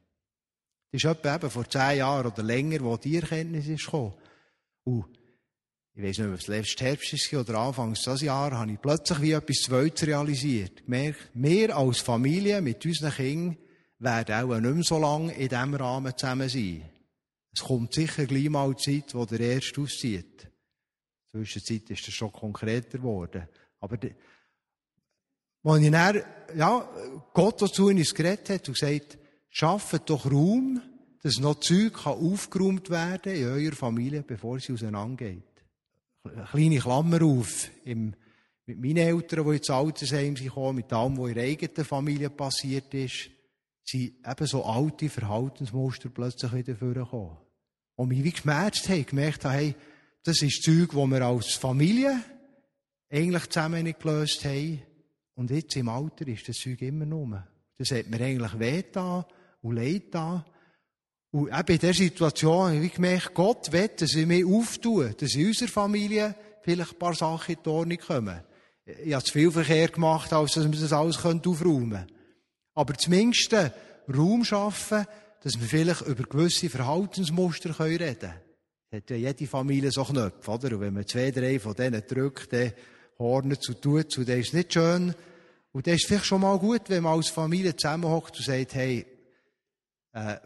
Das 0.92 1.04
ist 1.04 1.10
etwa 1.10 1.36
eben 1.36 1.50
vor 1.50 1.68
zehn 1.68 1.98
Jahren 1.98 2.26
oder 2.26 2.42
länger, 2.42 2.80
wo 2.80 2.96
die 2.96 3.16
Erkenntnis 3.16 3.68
ist 3.68 3.84
gekommen. 3.84 4.14
Und 4.84 5.06
ich 5.94 6.02
weiß 6.02 6.18
nicht, 6.18 6.28
ob 6.28 6.34
es 6.34 6.46
letztes 6.46 6.80
Herbst 6.80 7.32
war 7.32 7.40
oder 7.40 7.58
Anfangs 7.58 8.02
dieses 8.02 8.22
Jahr, 8.22 8.52
habe 8.52 8.72
ich 8.72 8.80
plötzlich 8.80 9.20
wie 9.20 9.32
etwas 9.32 9.56
Zweites 9.58 10.06
realisiert. 10.06 10.84
Gemerkt, 10.84 11.30
wir 11.34 11.76
als 11.76 12.00
Familie 12.00 12.60
mit 12.60 12.84
unseren 12.84 13.12
Kindern 13.12 13.56
werden 13.98 14.34
auch 14.34 14.58
nicht 14.58 14.74
mehr 14.74 14.82
so 14.82 14.98
lange 14.98 15.32
in 15.34 15.48
diesem 15.48 15.74
Rahmen 15.74 16.16
zusammen 16.16 16.48
sein. 16.48 16.90
Es 17.52 17.62
kommt 17.62 17.94
sicher 17.94 18.26
gleich 18.26 18.48
mal 18.48 18.74
die 18.74 19.02
Zeit, 19.02 19.14
wo 19.14 19.24
der 19.26 19.40
Erste 19.40 19.80
auszieht. 19.80 20.42
In 21.32 21.40
der 21.40 21.44
Zwischenzeit 21.44 21.90
ist 21.90 22.06
das 22.06 22.14
schon 22.14 22.32
konkreter 22.32 22.98
geworden. 22.98 23.48
Aber, 23.80 23.98
als 25.64 25.82
ich 25.82 25.90
dann, 25.90 26.22
ja, 26.56 26.88
Gott 27.32 27.62
dazu 27.62 27.88
in 27.88 27.98
uns 27.98 28.14
geredet 28.14 28.48
hat 28.50 28.68
und 28.68 28.74
gesagt, 28.74 29.18
schafft 29.50 30.08
doch 30.08 30.30
Raum, 30.30 30.80
dass 31.22 31.38
noch 31.38 31.60
Zeug 31.60 31.92
kann 31.92 32.14
aufgeräumt 32.14 32.88
werden 32.88 33.34
in 33.34 33.44
eurer 33.44 33.74
Familie, 33.74 34.22
bevor 34.22 34.58
sie 34.58 34.72
auseinandergeht. 34.72 35.42
Eine 36.24 36.44
kleine 36.44 36.78
Klammer 36.78 37.22
auf. 37.22 37.70
Im, 37.84 38.14
mit 38.66 38.80
meinen 38.80 38.98
Eltern, 38.98 39.44
die 39.46 39.56
ins 39.56 39.70
Altersheim 39.70 40.36
sind, 40.36 40.74
mit 40.74 40.92
allem, 40.92 41.18
was 41.18 41.30
in 41.30 41.36
ihrer 41.36 41.44
eigenen 41.44 41.84
Familie 41.84 42.30
passiert 42.30 42.94
ist, 42.94 43.30
sind 43.84 44.14
eben 44.24 44.46
so 44.46 44.64
alte 44.64 45.08
Verhaltensmuster 45.08 46.08
plötzlich 46.08 46.52
wieder 46.52 46.76
vorgekommen. 46.76 47.36
Und 47.96 48.08
mich 48.08 48.24
wie 48.24 48.30
geschmerzt 48.30 48.88
haben, 48.88 49.04
gemerkt 49.04 49.44
haben, 49.44 49.52
hey, 49.52 49.74
das 50.22 50.40
ist 50.42 50.62
Zeug, 50.62 50.90
das 50.92 51.10
wir 51.10 51.22
als 51.22 51.54
Familie 51.54 52.22
eigentlich 53.10 53.48
zusammen 53.48 53.82
nicht 53.84 54.00
gelöst 54.00 54.44
haben. 54.44 54.82
Und 55.34 55.50
jetzt 55.50 55.76
im 55.76 55.88
Alter 55.88 56.26
ist 56.28 56.48
das 56.48 56.56
Zeug 56.56 56.80
immer 56.82 57.06
nur. 57.06 57.46
Das 57.76 57.90
hat 57.90 58.08
mir 58.08 58.20
eigentlich 58.20 58.58
weh 58.58 58.84
da 58.92 59.26
und 59.62 59.76
leid 59.76 60.04
da. 60.12 60.44
Und 61.32 61.48
eben 61.48 61.72
in 61.72 61.78
dieser 61.78 61.94
Situation 61.94 62.74
habe 62.74 62.84
ich 62.84 62.94
gemerkt, 62.94 63.34
Gott 63.34 63.70
will, 63.72 63.88
dass 63.96 64.14
ich 64.14 64.26
mich 64.26 64.44
auftue, 64.44 65.14
dass 65.14 65.34
in 65.34 65.46
unserer 65.46 65.68
Familie 65.68 66.34
vielleicht 66.62 66.92
ein 66.92 66.98
paar 66.98 67.14
Sachen 67.14 67.54
in 67.54 67.62
die 67.64 67.68
Ordnung 67.68 67.98
kommen. 67.98 68.40
Ich 69.04 69.14
habe 69.14 69.24
zu 69.24 69.32
viel 69.32 69.50
Verkehr 69.52 69.88
gemacht, 69.88 70.32
als 70.32 70.54
dass 70.54 70.64
wir 70.64 70.80
das 70.80 70.92
alles 70.92 71.24
aufräumen 71.24 71.90
können. 71.90 72.06
Aber 72.74 72.94
zumindest 72.94 73.54
Raum 74.12 74.44
schaffen, 74.44 75.06
dass 75.42 75.60
wir 75.60 75.68
vielleicht 75.68 76.02
über 76.02 76.24
gewisse 76.24 76.68
Verhaltensmuster 76.68 77.78
reden 77.78 78.18
können. 78.18 78.34
Hat 78.92 79.10
ja 79.10 79.16
jede 79.16 79.46
Familie 79.46 79.92
so 79.92 80.04
Knöpfe, 80.04 80.50
oder? 80.50 80.74
Und 80.74 80.80
wenn 80.80 80.94
man 80.94 81.06
zwei, 81.06 81.30
drei 81.30 81.60
von 81.60 81.74
denen 81.74 82.02
drückt, 82.06 82.52
dann 82.52 82.72
hornet 83.18 83.62
zu 83.62 83.74
tut 83.74 84.10
zu, 84.10 84.24
dann 84.24 84.40
ist 84.40 84.52
nicht 84.52 84.72
schön. 84.72 85.14
Und 85.72 85.86
dann 85.86 85.94
ist 85.94 86.06
vielleicht 86.06 86.26
schon 86.26 86.40
mal 86.40 86.58
gut, 86.58 86.82
wenn 86.88 87.04
man 87.04 87.16
als 87.16 87.28
Familie 87.28 87.76
zusammenhockt 87.76 88.36
und 88.36 88.44
sagt, 88.44 88.74
hey, 88.74 89.06
äh, 90.12 90.36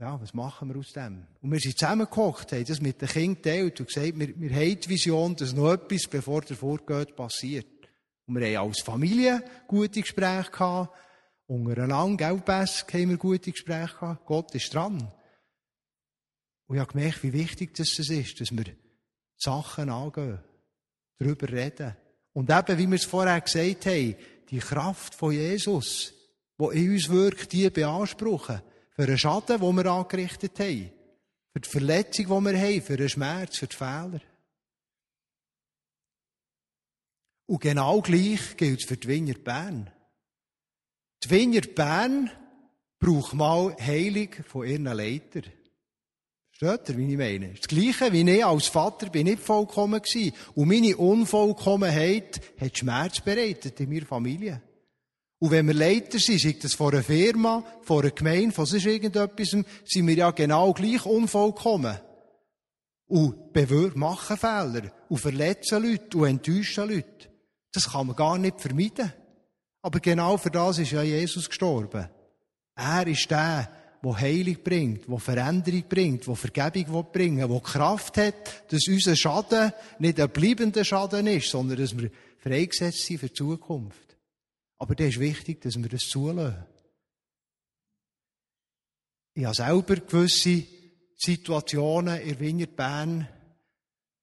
ja, 0.00 0.20
was 0.20 0.32
machen 0.32 0.68
wir 0.68 0.78
aus 0.78 0.92
dem? 0.92 1.26
Und 1.42 1.50
wir 1.50 1.58
sind 1.58 1.76
zusammengekocht, 1.76 2.52
haben 2.52 2.64
das 2.64 2.80
mit 2.80 3.00
den 3.00 3.08
Kindern 3.08 3.42
geteilt 3.42 3.80
und 3.80 3.86
gesagt, 3.86 4.18
wir, 4.18 4.40
wir 4.40 4.50
haben 4.54 4.80
die 4.80 4.88
Vision, 4.88 5.34
dass 5.34 5.52
noch 5.52 5.72
etwas, 5.72 6.06
bevor 6.06 6.42
der 6.42 6.56
vorgeht, 6.56 7.16
passiert. 7.16 7.66
Und 8.26 8.38
wir 8.38 8.46
haben 8.58 8.68
als 8.68 8.80
Familie 8.80 9.42
gute 9.66 10.00
Gespräche 10.00 10.50
gehabt, 10.50 10.96
untereinander, 11.46 12.28
gell, 12.28 12.42
Bess, 12.44 12.84
haben 12.92 13.10
wir 13.10 13.16
gute 13.16 13.50
Gespräche 13.50 13.94
gehabt. 13.94 14.26
Gott 14.26 14.54
ist 14.54 14.72
dran. 14.72 15.12
Und 16.66 16.76
ich 16.76 16.80
habe 16.80 16.92
gemerkt, 16.92 17.22
wie 17.22 17.32
wichtig 17.32 17.74
das 17.74 17.98
ist, 17.98 18.40
dass 18.40 18.52
wir 18.52 18.66
Sachen 19.36 19.88
angehen, 19.88 20.38
darüber 21.18 21.48
reden. 21.48 21.96
Und 22.34 22.50
eben, 22.50 22.78
wie 22.78 22.86
wir 22.86 22.96
es 22.96 23.04
vorher 23.04 23.40
gesagt 23.40 23.86
haben, 23.86 24.14
die 24.50 24.58
Kraft 24.58 25.14
von 25.14 25.32
Jesus, 25.32 26.12
die 26.60 26.78
in 26.78 26.92
uns 26.92 27.08
wirkt, 27.08 27.52
die 27.52 27.70
beanspruchen. 27.70 28.62
Für 28.98 29.06
den 29.06 29.16
Schaden, 29.16 29.60
den 29.60 29.76
wir 29.76 29.86
angerichtet 29.86 30.58
haben. 30.58 30.90
Für 31.52 31.60
die 31.60 31.68
Verletzung, 31.68 32.24
die 32.26 32.52
wir 32.52 32.60
haben. 32.60 32.82
Für 32.82 32.96
den 32.96 33.08
Schmerz, 33.08 33.56
für 33.56 33.68
die 33.68 33.76
Fehler. 33.76 34.20
Und 37.46 37.60
genau 37.60 38.00
gleich 38.02 38.56
gilt 38.56 38.80
es 38.80 38.86
für 38.86 38.96
die 38.96 39.06
Wiener 39.06 39.34
Bern. 39.34 39.88
Die 41.22 41.30
Wiener 41.30 41.60
Bern 41.60 42.28
braucht 42.98 43.34
mal 43.34 43.76
Heilung 43.78 44.30
von 44.44 44.66
ihren 44.66 44.86
Leitern. 44.86 45.44
Versteht 46.50 46.88
ihr, 46.88 46.98
wie 46.98 47.12
ich 47.12 47.18
meine? 47.18 47.54
Das 47.54 47.68
Gleiche 47.68 48.12
wie 48.12 48.28
ich 48.28 48.44
als 48.44 48.66
Vater 48.66 49.10
bin 49.10 49.28
nicht 49.28 49.44
vollkommen 49.44 50.02
gewesen. 50.02 50.34
Und 50.56 50.66
meine 50.66 50.96
Unvollkommenheit 50.96 52.40
hat 52.60 52.76
Schmerz 52.76 53.20
bereitet 53.20 53.78
in 53.78 53.90
meiner 53.90 54.06
Familie. 54.06 54.60
Und 55.40 55.52
wenn 55.52 55.66
wir 55.68 55.74
Leiter 55.74 56.18
sind, 56.18 56.40
sei 56.40 56.56
das 56.60 56.74
von 56.74 56.92
einer 56.92 57.02
Firma, 57.02 57.64
von 57.82 58.02
einer 58.02 58.10
Gemeinde, 58.10 58.52
von 58.52 58.66
sonst 58.66 58.86
irgendetwas, 58.86 59.50
sind 59.84 60.06
wir 60.06 60.14
ja 60.14 60.30
genau 60.32 60.72
gleich 60.72 61.06
unvollkommen. 61.06 61.98
Und 63.06 63.96
machen 63.96 64.36
Fehler. 64.36 64.92
Und 65.08 65.18
verletzen 65.18 65.82
Leute 65.82 66.18
und 66.18 66.26
enttäuschen 66.26 66.88
Leute. 66.90 67.30
Das 67.72 67.92
kann 67.92 68.08
man 68.08 68.16
gar 68.16 68.36
nicht 68.36 68.60
vermeiden. 68.60 69.12
Aber 69.80 70.00
genau 70.00 70.36
für 70.36 70.50
das 70.50 70.78
ist 70.78 70.90
ja 70.90 71.02
Jesus 71.02 71.48
gestorben. 71.48 72.08
Er 72.74 73.06
ist 73.06 73.30
der, 73.30 73.70
der 74.02 74.20
Heilung 74.20 74.58
bringt, 74.62 75.08
der 75.08 75.18
Veränderung 75.18 75.84
bringt, 75.88 76.26
der 76.26 76.36
Vergebung 76.36 77.06
will, 77.14 77.36
der 77.36 77.60
Kraft 77.60 78.16
hat, 78.18 78.72
dass 78.72 78.86
unser 78.88 79.16
Schaden 79.16 79.72
nicht 79.98 80.20
ein 80.20 80.30
bleibender 80.30 80.84
Schaden 80.84 81.26
ist, 81.26 81.50
sondern 81.50 81.78
dass 81.78 81.96
wir 81.96 82.10
freigesetzt 82.38 83.06
sind 83.06 83.18
für 83.18 83.28
die 83.28 83.34
Zukunft. 83.34 84.07
Aber 84.78 84.94
das 84.94 85.08
ist 85.08 85.20
wichtig, 85.20 85.60
dass 85.60 85.76
wir 85.76 85.88
das 85.88 86.08
zulassen. 86.08 86.64
Ich 89.34 89.44
habe 89.44 89.54
selber 89.54 89.96
gewisse 89.96 90.64
Situationen 91.16 92.20
in 92.20 92.40
Wiener 92.40 92.66
Bern, 92.66 93.28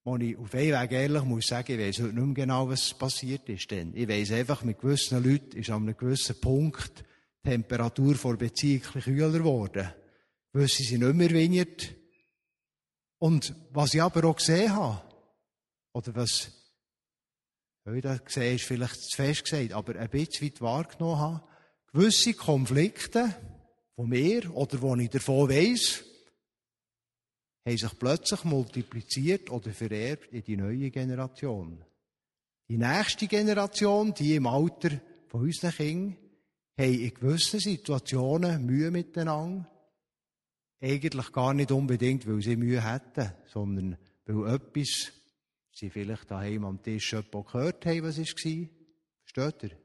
wo 0.04 0.18
ich 0.18 0.38
auf 0.38 0.54
einen 0.54 0.72
Weg 0.72 0.92
ehrlich 0.92 1.24
muss 1.24 1.48
sagen, 1.48 1.74
ich 1.74 1.80
weiß 1.80 2.00
heute 2.00 2.14
nicht 2.14 2.26
mehr 2.26 2.34
genau, 2.34 2.70
was 2.70 2.94
passiert 2.94 3.50
ist. 3.50 3.72
Denn 3.72 3.96
ich 3.96 4.08
weiß 4.08 4.32
einfach, 4.32 4.64
mit 4.64 4.80
gewissen 4.80 5.24
Leuten 5.24 5.58
ist 5.58 5.70
an 5.70 5.84
einem 5.84 5.98
gewissen 5.98 6.40
Punkt 6.40 7.04
die 7.44 7.50
Temperatur 7.50 8.16
vor 8.16 8.38
Beziehung 8.38 8.82
kühler 8.82 9.32
geworden. 9.32 9.90
Gewisse 10.54 10.84
sind 10.84 11.02
nicht 11.02 11.16
mehr 11.16 11.32
wingert. 11.32 11.94
Und 13.18 13.56
was 13.72 13.94
ich 13.94 14.02
aber 14.02 14.28
auch 14.30 14.36
gesehen 14.36 14.74
habe, 14.74 15.02
oder 15.94 16.16
was 16.16 16.65
ich 17.94 18.02
da 18.02 18.18
gesehen 18.18 18.56
ist 18.56 18.66
vielleicht 18.66 18.96
zu 18.96 19.16
fest 19.16 19.44
gesagt, 19.44 19.74
aber 19.74 19.96
ein 19.96 20.10
bisschen 20.10 20.48
weit 20.48 20.62
wahrgenommen 20.62 21.20
habe, 21.20 21.44
gewisse 21.94 22.34
Konflikte 22.34 23.36
von 23.96 24.10
mir 24.10 24.54
oder 24.56 24.82
wo 24.82 24.96
ich 24.96 25.10
davon 25.10 25.50
weiss, 25.50 26.04
haben 27.66 27.78
sich 27.78 28.00
plötzlich 28.00 28.44
multipliziert 28.44 29.50
oder 29.50 29.72
vererbt 29.72 30.34
in 30.34 30.44
die 30.44 30.58
neue 30.58 30.92
Generation. 30.92 31.84
Die 32.68 32.78
nächste 32.78 33.28
Generation, 33.28 34.14
die 34.14 34.36
im 34.36 34.48
Alter 34.48 35.00
von 35.28 35.42
unseren 35.42 35.72
Kindern, 35.72 36.18
haben 36.78 36.94
in 36.94 37.14
gewissen 37.14 37.60
Situationen 37.60 38.66
Mühe 38.66 38.92
miteinander. 38.92 39.70
Eigentlich 40.82 41.32
gar 41.32 41.54
nicht 41.54 41.72
unbedingt, 41.72 42.28
weil 42.28 42.42
sie 42.42 42.56
Mühe 42.56 42.84
hätten, 42.84 43.32
sondern 43.46 43.98
weil 44.26 44.56
etwas, 44.56 45.12
sie 45.76 45.90
vielleicht 45.90 46.32
daheim 46.32 46.66
am 46.66 46.82
Tisch 46.82 47.12
jemand 47.12 47.48
gehört 47.48 47.86
haben, 47.86 48.04
was 48.04 48.18
war. 48.18 48.68
Versteht 49.24 49.64
ihr? 49.64 49.78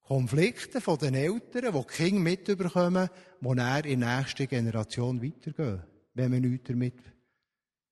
Konflikte 0.00 0.80
von 0.80 0.98
den 0.98 1.14
Eltern, 1.14 1.72
die 1.72 1.78
die 1.80 1.86
Kinder 1.86 2.20
mitbekommen, 2.20 3.08
die 3.40 3.54
dann 3.54 3.84
in 3.84 4.00
der 4.00 4.18
nächsten 4.18 4.48
Generation 4.48 5.22
weitergehen, 5.22 5.82
wenn 6.14 6.30
man, 6.30 6.42
nicht 6.42 6.68
damit, 6.68 7.00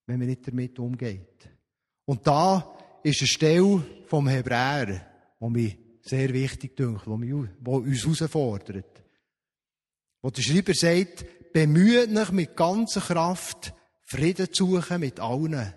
wenn 0.05 0.19
man 0.19 0.27
nicht 0.27 0.47
damit 0.47 0.77
umgeht. 0.79 1.49
Und 2.05 2.25
da 2.27 2.77
ist 3.03 3.21
eine 3.21 3.27
Stelle 3.27 3.83
vom 4.07 4.27
Hebräer, 4.27 5.05
die 5.39 5.49
mich 5.49 5.77
sehr 6.01 6.33
wichtig 6.33 6.75
dünkt, 6.75 7.05
die 7.05 7.33
uns 7.33 8.19
herausfordert. 8.19 9.03
Wo 10.21 10.29
der 10.29 10.41
Schreiber 10.41 10.73
sagt, 10.73 11.53
bemüht 11.53 12.15
euch 12.15 12.31
mit 12.31 12.55
ganzer 12.55 13.01
Kraft, 13.01 13.73
Frieden 14.03 14.51
zu 14.51 14.75
suchen 14.75 14.99
mit 14.99 15.19
allen. 15.19 15.73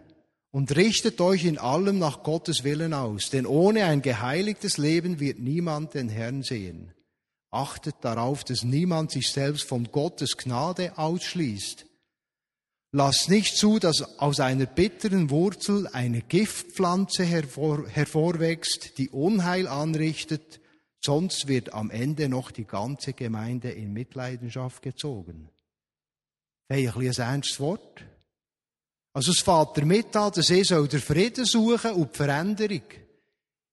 Und 0.55 0.77
richtet 0.77 1.21
euch 1.21 1.47
in 1.47 1.59
allem 1.59 1.99
nach 1.99 2.23
Gottes 2.23 2.63
Willen 2.63 2.95
aus, 2.95 3.29
denn 3.29 3.45
ohne 3.45 3.87
ein 3.87 4.03
geheiligtes 4.03 4.79
Leben 4.79 5.19
wird 5.19 5.41
niemand 5.41 5.95
den 5.95 6.09
Herrn 6.09 6.45
sehen. 6.45 6.95
Achtet 7.51 7.97
darauf, 8.03 8.45
dass 8.45 8.63
niemand 8.63 9.11
sich 9.11 9.33
selbst 9.33 9.65
von 9.65 9.91
Gottes 9.91 10.37
Gnade 10.37 10.97
ausschließt. 10.97 11.87
Lasst 12.93 13.31
nicht 13.31 13.57
zu, 13.57 13.81
dass 13.81 14.21
aus 14.21 14.39
einer 14.39 14.67
bitteren 14.67 15.29
Wurzel 15.31 15.89
eine 15.89 16.23
Giftpflanze 16.23 17.25
hervor, 17.25 17.89
hervorwächst, 17.89 18.97
die 18.99 19.11
Unheil 19.11 19.67
anrichtet, 19.67 20.61
sonst 21.01 21.49
wird 21.49 21.75
am 21.75 21.91
Ende 21.91 22.29
noch 22.29 22.53
die 22.53 22.65
ganze 22.65 23.13
Gemeinde 23.13 23.73
in 23.73 23.93
Mitleidenschaft 23.93 24.83
gezogen. 24.83 25.51
Hey, 26.69 26.87
ein, 26.87 27.19
ernstes 27.19 27.59
Wort. 27.59 28.05
Also 29.15 29.31
es 29.31 29.41
fährt 29.41 29.79
damit 29.79 30.15
an, 30.17 30.33
dass 30.33 30.51
er 30.51 30.65
soll 30.65 30.89
den 30.89 31.01
Frieden 31.01 31.45
suchen 31.45 31.93
und 31.93 32.13
die 32.13 32.17
Veränderung. 32.17 32.83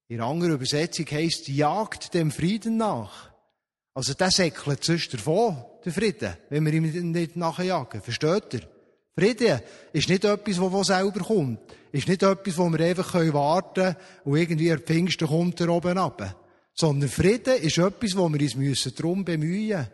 In 0.08 0.22
einer 0.22 0.30
anderen 0.30 0.54
Übersetzung 0.54 1.08
heisst, 1.10 1.48
jagt 1.48 2.14
dem 2.14 2.30
Frieden 2.30 2.78
nach. 2.78 3.32
Also 3.96 4.14
der 4.14 4.30
säckelt 4.30 4.84
sonst 4.84 5.14
davon, 5.16 5.58
der 5.84 5.92
Frieden, 5.92 6.38
wenn 6.50 6.66
wir 6.66 6.74
ihm 6.74 7.12
nicht 7.12 7.36
nachjagen. 7.36 8.02
Versteht 8.02 8.54
ihr? 8.54 8.70
Frieden 9.16 9.62
ist 9.92 10.10
nicht 10.10 10.24
etwas, 10.24 10.58
das 10.58 10.88
selber 10.88 11.20
kommt. 11.22 11.60
Ist 11.92 12.08
nicht 12.08 12.22
etwas, 12.22 12.58
wo 12.58 12.70
wir 12.70 12.86
einfach 12.86 13.14
warten 13.34 13.74
können 13.74 13.96
und 14.26 14.38
irgendwie 14.38 14.72
am 14.72 14.80
Pfingsten 14.80 15.28
kommt 15.28 15.60
er 15.60 15.70
oben 15.70 15.98
runter. 15.98 16.36
Sondern 16.74 17.10
Frieden 17.10 17.56
ist 17.56 17.80
etwas, 17.80 18.16
wo 18.16 18.30
wir 18.30 18.70
uns 18.70 18.94
darum 18.96 19.26
bemühen 19.26 19.70
müssen. 19.70 19.88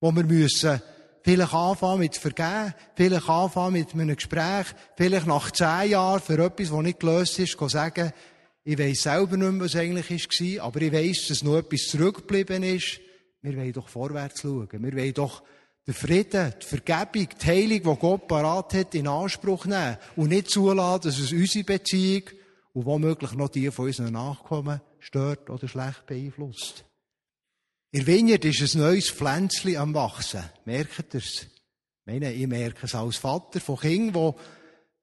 Wo 0.00 0.10
wir 0.10 0.24
müssen 0.24 0.82
vielleicht 1.24 1.54
anfangen 1.54 2.00
mit 2.00 2.16
Vergehen, 2.16 2.74
vielleicht 2.94 3.28
anfangen 3.28 3.72
mit 3.72 3.94
einem 3.94 4.14
Gespräch, 4.14 4.66
vielleicht 4.96 5.26
nach 5.26 5.50
zehn 5.50 5.90
Jahren 5.90 6.20
für 6.20 6.38
etwas, 6.38 6.68
das 6.68 6.82
nicht 6.82 7.00
gelöst 7.00 7.38
ist, 7.38 7.58
sagen, 7.70 8.12
ich 8.62 8.78
weiss 8.78 9.02
selber 9.02 9.36
nicht 9.36 9.52
mehr, 9.52 9.64
was 9.64 9.76
eigentlich 9.76 10.10
war, 10.10 10.64
aber 10.64 10.82
ich 10.82 10.92
weiss, 10.92 11.28
dass 11.28 11.42
noch 11.42 11.56
etwas 11.56 11.88
zurückgeblieben 11.88 12.62
ist. 12.62 13.00
Wir 13.42 13.56
wollen 13.56 13.72
doch 13.72 13.88
vorwärts 13.88 14.40
schauen. 14.40 14.68
Wir 14.70 14.96
wollen 14.96 15.14
doch 15.14 15.42
den 15.86 15.94
Frieden, 15.94 16.54
die 16.62 16.66
Vergebung, 16.66 17.28
die 17.42 17.46
Heilung, 17.46 17.82
die 17.82 18.00
Gott 18.00 18.28
parat 18.28 18.72
hat, 18.72 18.94
in 18.94 19.06
Anspruch 19.06 19.66
nehmen 19.66 19.98
und 20.16 20.28
nicht 20.28 20.50
zulassen, 20.50 21.02
dass 21.02 21.18
es 21.18 21.32
unsere 21.32 21.64
Beziehung 21.64 22.22
und 22.72 22.86
womöglich 22.86 23.32
noch 23.32 23.50
die 23.50 23.70
von 23.70 23.86
unseren 23.86 24.12
Nachkommen 24.12 24.80
stört 24.98 25.50
oder 25.50 25.68
schlecht 25.68 26.06
beeinflusst. 26.06 26.86
In 27.94 28.08
Vineyard 28.08 28.44
ist 28.44 28.74
ein 28.74 28.80
neues 28.80 29.08
Pflänzchen 29.08 29.76
am 29.76 29.94
Wachsen. 29.94 30.42
Merkt 30.64 31.14
ihr's? 31.14 31.42
Ich 31.42 32.06
meine, 32.06 32.32
ich 32.32 32.48
merke 32.48 32.86
es 32.86 32.94
als 32.96 33.18
Vater 33.18 33.60
von 33.60 33.78
Kindern, 33.78 34.34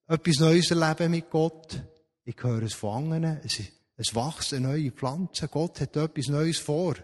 die 0.09 0.13
etwas 0.13 0.39
Neues 0.39 0.71
erleben 0.71 1.11
mit 1.11 1.29
Gott. 1.29 1.81
Ich 2.25 2.35
höre 2.43 2.63
es 2.63 2.73
von 2.73 3.13
anderen. 3.13 3.39
Es, 3.45 3.61
es 3.95 4.13
wächst 4.13 4.51
neue 4.59 4.91
Pflanze. 4.91 5.47
Gott 5.47 5.79
hat 5.79 5.95
etwas 5.95 6.27
Neues 6.27 6.57
vor. 6.57 6.95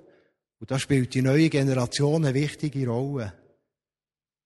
Und 0.60 0.69
da 0.69 0.78
spielt 0.78 1.13
die 1.13 1.21
neue 1.21 1.47
Generation 1.47 2.26
eine 2.26 2.34
wichtige 2.34 2.86
Rolle. 2.86 3.32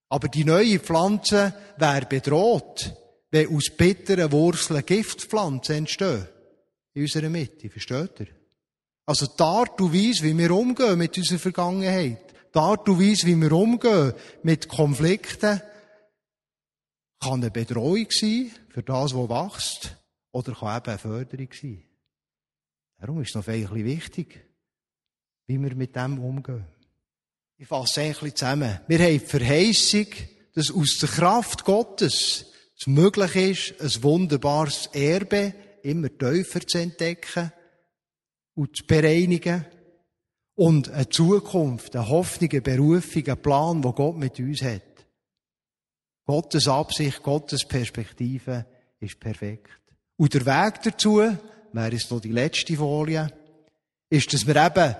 Aber 0.09 0.27
die 0.27 0.45
neue 0.45 0.77
Pflanze 0.77 1.55
wäre 1.75 2.05
bedroht, 2.05 2.93
wenn 3.31 3.47
aus 3.47 3.71
bitteren 3.75 4.31
Wurzeln 4.31 4.85
Giftpflanzen 4.85 5.75
entstehen. 5.77 6.27
In 6.93 7.01
unserer 7.01 7.29
Mitte. 7.29 7.67
Versteht 7.71 8.19
ihr? 8.19 8.40
Also 9.11 9.27
die 9.27 9.43
Art 9.43 9.81
und 9.81 9.93
Weise, 9.93 10.23
wie 10.23 10.37
wir 10.37 10.51
umgehen 10.51 10.97
mit 10.97 11.17
unserer 11.17 11.37
Vergangenheit, 11.37 12.33
die 12.55 12.57
Art 12.57 12.87
und 12.87 12.97
Weise, 12.97 13.27
wie 13.27 13.35
wir 13.35 13.51
umgehen 13.51 14.13
mit 14.41 14.69
Konflikten, 14.69 15.61
kann 17.19 17.41
eine 17.41 17.51
Bedrohung 17.51 18.07
sein 18.09 18.51
für 18.69 18.81
das, 18.81 19.13
was 19.13 19.29
wächst, 19.29 19.97
oder 20.31 20.53
kann 20.53 20.77
eben 20.77 20.89
eine 20.91 20.97
Förderung 20.97 21.49
sein. 21.51 21.83
Darum 23.01 23.21
ist 23.21 23.31
es 23.31 23.35
noch 23.35 23.45
ein 23.49 23.59
bisschen 23.59 23.83
wichtig, 23.83 24.47
wie 25.45 25.61
wir 25.61 25.75
mit 25.75 25.93
dem 25.93 26.17
umgehen. 26.17 26.65
Ich 27.57 27.67
fasse 27.67 27.99
ein 27.99 28.13
bisschen 28.13 28.33
zusammen. 28.33 28.79
Wir 28.87 28.99
haben 28.99 29.11
die 29.11 29.19
Verheißung, 29.19 30.07
dass 30.55 30.71
aus 30.71 30.99
der 31.01 31.09
Kraft 31.09 31.65
Gottes 31.65 32.45
es 32.79 32.87
möglich 32.87 33.75
ist, 33.75 33.81
ein 33.81 34.03
wunderbares 34.03 34.85
Erbe 34.93 35.53
immer 35.83 36.17
tiefer 36.17 36.65
zu 36.65 36.77
entdecken 36.77 37.51
und 38.61 38.77
zu 38.77 38.85
bereinigen 38.85 39.65
und 40.53 40.91
eine 40.91 41.09
Zukunft, 41.09 41.95
eine 41.95 42.07
Hoffnung, 42.07 42.51
eine 42.51 42.61
Berufung, 42.61 43.25
einen 43.25 43.41
Plan, 43.41 43.83
wo 43.83 43.91
Gott 43.91 44.17
mit 44.17 44.39
uns 44.39 44.61
hat. 44.61 44.83
Gottes 46.27 46.67
Absicht, 46.67 47.23
Gottes 47.23 47.65
Perspektive 47.65 48.67
ist 48.99 49.19
perfekt. 49.19 49.81
Und 50.15 50.35
der 50.35 50.45
Weg 50.45 50.79
dazu, 50.83 51.17
wäre 51.73 51.95
es 51.95 52.11
noch 52.11 52.21
die 52.21 52.31
letzte 52.31 52.75
Folie, 52.75 53.33
ist, 54.11 54.31
dass 54.31 54.45
wir 54.45 54.55
eben 54.55 54.95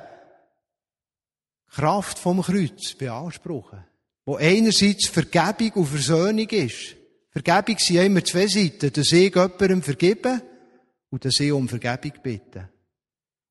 Kraft 1.68 2.18
vom 2.18 2.42
Kreuz 2.42 2.96
beanspruchen. 2.96 3.86
Wo 4.26 4.38
einerseits 4.38 5.08
Vergebung 5.08 5.84
und 5.84 5.86
Versöhnung 5.86 6.50
ist. 6.50 6.96
Vergebung 7.30 7.78
sind 7.78 7.98
immer 7.98 8.26
zwei 8.26 8.48
Seiten. 8.48 8.92
Dass 8.92 9.12
ich 9.12 9.36
jemandem 9.36 9.84
vergebe 9.84 10.42
und 11.12 11.24
dass 11.24 11.40
ich 11.40 11.52
um 11.52 11.70
Vergebung 11.70 12.14
bitte. 12.24 12.72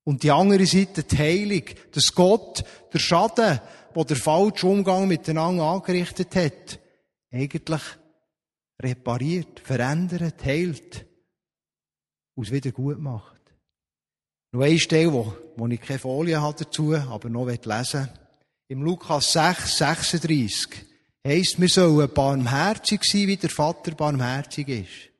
Und 0.03 0.23
die 0.23 0.31
andere 0.31 0.65
Seite 0.65 1.03
die 1.03 1.17
Heilung, 1.17 1.63
dass 1.91 2.13
Gott 2.13 2.63
der 2.91 2.99
Schaden, 2.99 3.59
wo 3.93 4.03
der 4.03 4.17
falsche 4.17 4.67
Umgang 4.67 5.07
miteinander 5.07 5.63
angerichtet 5.63 6.35
hat, 6.35 6.79
eigentlich 7.31 7.81
repariert, 8.81 9.59
verändert, 9.59 10.43
heilt 10.43 11.05
und 12.35 12.47
es 12.47 12.51
wieder 12.51 12.71
gut 12.71 12.99
macht. 12.99 13.41
Noch 14.53 14.63
eine 14.63 14.79
Stelle, 14.79 15.13
wo, 15.13 15.33
wo 15.55 15.67
ich 15.67 15.79
keine 15.79 15.99
Folie 15.99 16.41
habe 16.41 16.63
dazu, 16.63 16.95
aber 16.95 17.29
noch 17.29 17.47
lesen 17.47 17.65
will. 17.65 18.09
Im 18.69 18.83
Lukas 18.83 19.33
6, 19.33 19.77
36 19.77 20.85
heisst, 21.25 21.59
wir 21.59 21.69
sollen 21.69 22.13
barmherzig 22.13 23.03
sein, 23.03 23.27
wie 23.27 23.37
der 23.37 23.49
Vater 23.49 23.91
barmherzig 23.91 24.67
ist. 24.67 25.10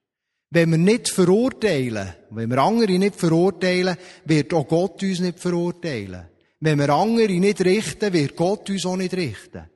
Wenn 0.53 0.71
wir 0.71 0.77
nicht 0.77 1.07
verurteilen, 1.07 2.13
wenn 2.29 2.49
wir 2.49 2.57
andere 2.57 2.99
nicht 2.99 3.15
verurteilen, 3.15 3.95
wird 4.25 4.53
auch 4.53 4.67
Gott 4.67 5.01
uns 5.01 5.21
nicht 5.21 5.39
verurteilen. 5.39 6.27
Wenn 6.59 6.77
wir 6.77 6.89
andere 6.89 7.31
nicht 7.39 7.61
richten, 7.61 8.11
wird 8.11 8.35
Gott 8.35 8.69
uns 8.69 8.85
auch 8.85 8.97
nicht 8.97 9.13
richten. 9.13 9.69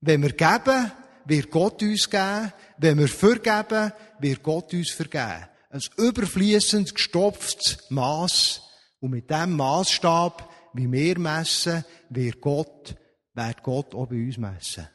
Wenn 0.00 0.22
wir 0.22 0.32
geben, 0.32 0.90
wird 1.26 1.50
Gott 1.50 1.82
uns 1.82 2.08
geben. 2.08 2.52
Wenn 2.78 2.98
wir 2.98 3.08
vergeben, 3.08 3.92
wird 4.20 4.42
Gott 4.42 4.72
uns 4.72 4.90
vergeben. 4.90 5.48
Ein 5.68 5.80
überfließend 5.98 6.94
gestopftes 6.94 7.90
Maß. 7.90 8.62
Und 9.00 9.10
mit 9.10 9.30
dem 9.30 9.54
Maßstab, 9.54 10.50
wie 10.72 10.90
wir 10.90 11.18
messen, 11.18 11.84
wird 12.08 12.40
Gott, 12.40 12.94
wird 13.34 13.62
Gott 13.62 13.94
auch 13.94 14.06
bei 14.06 14.16
uns 14.16 14.38
messen. 14.38 14.88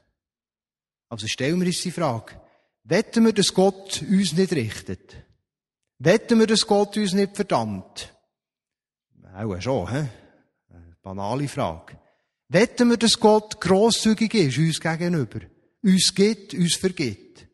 Also 1.10 1.28
stellen 1.28 1.60
wir 1.60 1.68
uns 1.68 1.82
die 1.82 1.92
Frage, 1.92 2.42
wetten 2.84 3.26
wir, 3.26 3.34
dass 3.34 3.54
Gott 3.54 4.02
uns 4.02 4.34
nicht 4.34 4.52
richtet? 4.54 5.27
Wetten 6.00 6.40
wir, 6.40 6.48
dass 6.48 6.66
Gott 6.66 6.96
uns 6.98 7.14
nicht 7.14 7.36
verdammt? 7.36 8.14
Auch 9.34 9.62
schon, 9.62 9.92
hä? 9.92 10.10
Banale 11.02 11.48
Frage. 11.48 11.98
Wetten 12.50 12.90
wir, 12.90 12.98
dass 12.98 13.20
Gott 13.20 13.60
grosszügig 13.60 14.34
ist 14.34 14.58
uns 14.58 14.80
gegenüber? 14.80 15.42
Uns 15.84 16.14
gibt, 16.14 16.54
uns 16.54 16.76
vergibt? 16.76 17.48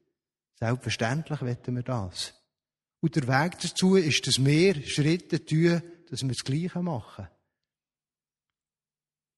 Selbstverständlich 0.55 1.41
wetten 1.41 1.75
wir 1.75 1.83
das. 1.83 2.33
Und 3.01 3.15
der 3.15 3.27
Weg 3.27 3.59
dazu 3.59 3.95
ist, 3.95 4.25
dass 4.27 4.43
wir 4.43 4.81
Schritte 4.83 5.43
tun, 5.43 5.81
dass 6.09 6.21
wir 6.21 6.29
das 6.29 6.43
Gleiche 6.43 6.81
machen. 6.81 7.27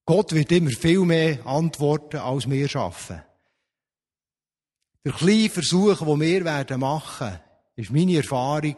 Gott 0.05 0.33
wird 0.33 0.51
immer 0.51 0.71
viel 0.71 0.99
mehr 0.99 1.45
antworten, 1.47 2.17
als 2.17 2.49
wir 2.49 2.69
schaffen. 2.69 3.23
Der 5.03 5.13
kleine 5.13 5.49
Versuch, 5.49 5.97
den 5.99 6.21
wir 6.21 6.45
werden 6.45 6.79
machen, 6.79 7.39
ist 7.75 7.91
meine 7.91 8.17
Erfahrung, 8.17 8.77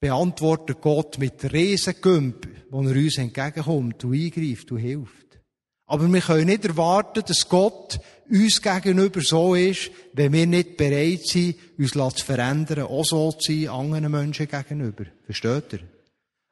beantwortet 0.00 0.80
Gott 0.80 1.18
mit 1.18 1.52
Riesengümp, 1.52 2.48
wo 2.70 2.82
er 2.82 2.96
uns 2.96 3.18
entgegenkommt 3.18 4.04
und 4.04 4.14
eingreift 4.14 4.70
und 4.70 4.78
hilft. 4.78 5.40
Aber 5.86 6.12
wir 6.12 6.20
können 6.20 6.46
nicht 6.46 6.64
erwarten, 6.64 7.22
dass 7.26 7.48
Gott 7.48 7.98
uns 8.28 8.60
gegenüber 8.60 9.20
so 9.22 9.54
ist, 9.54 9.90
wenn 10.12 10.32
wir 10.34 10.46
nicht 10.46 10.76
bereit 10.76 11.26
sind, 11.26 11.56
uns 11.78 11.92
zu 11.92 12.24
verändern, 12.24 12.84
auch 12.84 13.04
so 13.04 13.32
zu 13.32 13.52
sein, 13.52 13.68
anderen 13.68 14.10
Menschen 14.10 14.46
gegenüber. 14.46 15.06
Versteht 15.24 15.72
ihr? 15.72 15.80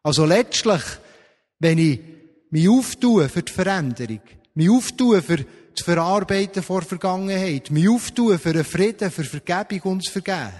Also 0.02 0.24
letztlich, 0.24 0.82
wenn 1.58 1.78
ich 1.78 2.00
mich 2.50 2.68
auftue 2.68 3.28
für 3.28 3.42
die 3.42 3.52
Veränderung, 3.52 4.20
mich 4.54 4.70
auftue 4.70 5.20
für 5.20 5.44
das 5.74 5.84
Verarbeiten 5.84 6.62
vor 6.62 6.80
Vergangenheit, 6.80 7.70
mich 7.70 7.88
auftue 7.88 8.38
für 8.38 8.50
einen 8.50 8.64
Frieden, 8.64 9.10
für 9.10 9.24
Vergebung 9.24 9.92
und 9.92 10.04
das 10.06 10.12
Vergeben, 10.12 10.52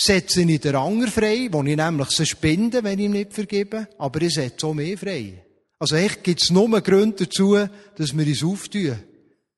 setze 0.00 0.42
ich 0.42 0.60
den 0.60 0.76
Anger 0.76 1.08
frei, 1.08 1.48
wo 1.50 1.62
ich 1.64 1.76
nämlich 1.76 2.10
so 2.10 2.24
spinde, 2.24 2.84
wenn 2.84 2.98
ich 2.98 3.06
ihm 3.06 3.12
nicht 3.12 3.32
vergebe, 3.32 3.88
aber 3.98 4.22
ich 4.22 4.34
setze 4.34 4.66
auch 4.66 4.74
mehr 4.74 4.96
frei. 4.96 5.44
Also 5.78 5.96
echt 5.96 6.24
gibt 6.24 6.42
es 6.42 6.50
nur 6.50 6.80
Gründe 6.80 7.26
dazu, 7.26 7.56
dass 7.96 8.16
wir 8.16 8.26
uns 8.26 8.44
auftun. 8.44 8.98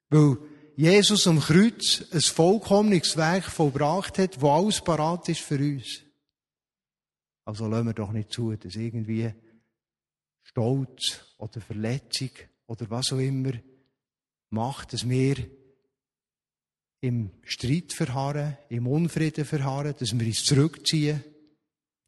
Weil 0.09 0.39
Jesus 0.77 1.27
am 1.27 1.41
Kreuz 1.41 2.05
ein 2.11 2.21
vollkommenes 2.21 3.17
Werk 3.17 3.45
vollbracht 3.45 4.19
hat, 4.19 4.41
wo 4.41 4.51
alles 4.51 4.81
parat 4.81 5.29
ist 5.29 5.41
für 5.41 5.59
uns. 5.59 6.01
Also 7.45 7.67
lassen 7.67 7.87
wir 7.87 7.95
doch 7.95 8.13
nicht 8.13 8.33
zu, 8.33 8.55
dass 8.57 8.77
irgendwie 8.77 9.33
Stolz 10.43 11.21
oder 11.39 11.61
Verletzung 11.61 12.31
oder 12.67 12.89
was 12.91 13.13
auch 13.13 13.19
immer 13.19 13.53
macht, 14.51 14.93
dass 14.93 15.09
wir 15.09 15.37
im 17.01 17.31
Streit 17.45 17.93
verharren, 17.93 18.59
im 18.69 18.87
Unfrieden 18.87 19.45
verharren, 19.45 19.95
dass 19.99 20.19
wir 20.19 20.27
uns 20.27 20.45
zurückziehen. 20.45 21.25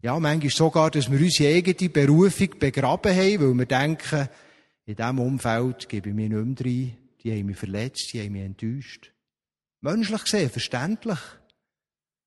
Ja, 0.02 0.18
manchmal 0.18 0.50
sogar, 0.50 0.90
dass 0.90 1.10
wir 1.10 1.20
unsere 1.20 1.54
eigene 1.54 1.88
Berufung 1.88 2.58
begraben 2.58 3.14
haben, 3.14 3.40
weil 3.40 3.58
wir 3.58 3.66
denken, 3.66 4.28
in 4.84 4.96
diesem 4.96 5.18
Umfeld 5.20 5.88
gebe 5.88 6.10
ich 6.10 6.14
mich 6.14 6.28
nicht 6.28 6.44
mehr 6.44 6.66
rein, 6.66 6.96
die 7.22 7.32
haben 7.32 7.46
mich 7.46 7.56
verletzt, 7.56 8.12
die 8.12 8.20
haben 8.20 8.32
mich 8.32 8.42
enttäuscht. 8.42 9.12
Menschlich 9.80 10.24
gesehen, 10.24 10.50
verständlich. 10.50 11.18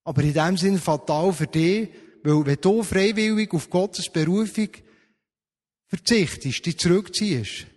Aber 0.03 0.23
in 0.23 0.33
dem 0.33 0.57
Sinne 0.57 0.77
fatal 0.77 1.33
für 1.33 1.47
dich, 1.47 1.89
weil 2.23 2.45
wenn 2.45 2.61
du 2.61 2.81
freiwillig 2.81 3.53
auf 3.53 3.69
Gottes 3.69 4.09
Berufung 4.09 4.69
verzichtest, 5.87 6.65
dich 6.65 6.77
zurückziehst, 6.77 7.67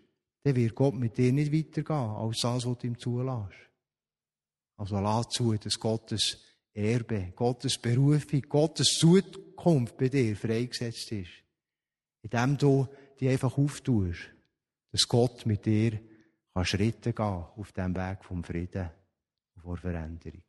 dann 0.44 0.56
wird 0.56 0.74
Gott 0.74 0.94
mit 0.94 1.18
dir 1.18 1.32
nicht 1.32 1.52
weitergehen, 1.52 1.96
als 1.96 2.40
das, 2.40 2.64
was 2.64 2.78
du 2.78 2.86
ihm 2.86 2.98
zulässt. 2.98 3.67
Also 4.78 4.98
lass 5.00 5.28
zu, 5.28 5.54
dass 5.54 5.78
Gottes 5.78 6.38
Erbe, 6.72 7.32
Gottes 7.34 7.76
Berufung, 7.78 8.42
Gottes 8.48 8.96
Zukunft 8.98 9.96
bei 9.96 10.08
dir 10.08 10.36
freigesetzt 10.36 11.12
ist. 11.12 11.30
Indem 12.22 12.56
du 12.56 12.86
die 13.18 13.28
einfach 13.28 13.58
auftust, 13.58 14.30
dass 14.92 15.06
Gott 15.06 15.44
mit 15.44 15.66
dir 15.66 16.00
kann 16.54 16.64
Schritte 16.64 17.12
gehen 17.12 17.44
auf 17.56 17.72
dem 17.72 17.94
Weg 17.94 18.24
vom 18.24 18.42
Frieden 18.42 18.90
und 19.54 19.62
vor 19.62 19.76
Veränderung. 19.76 20.47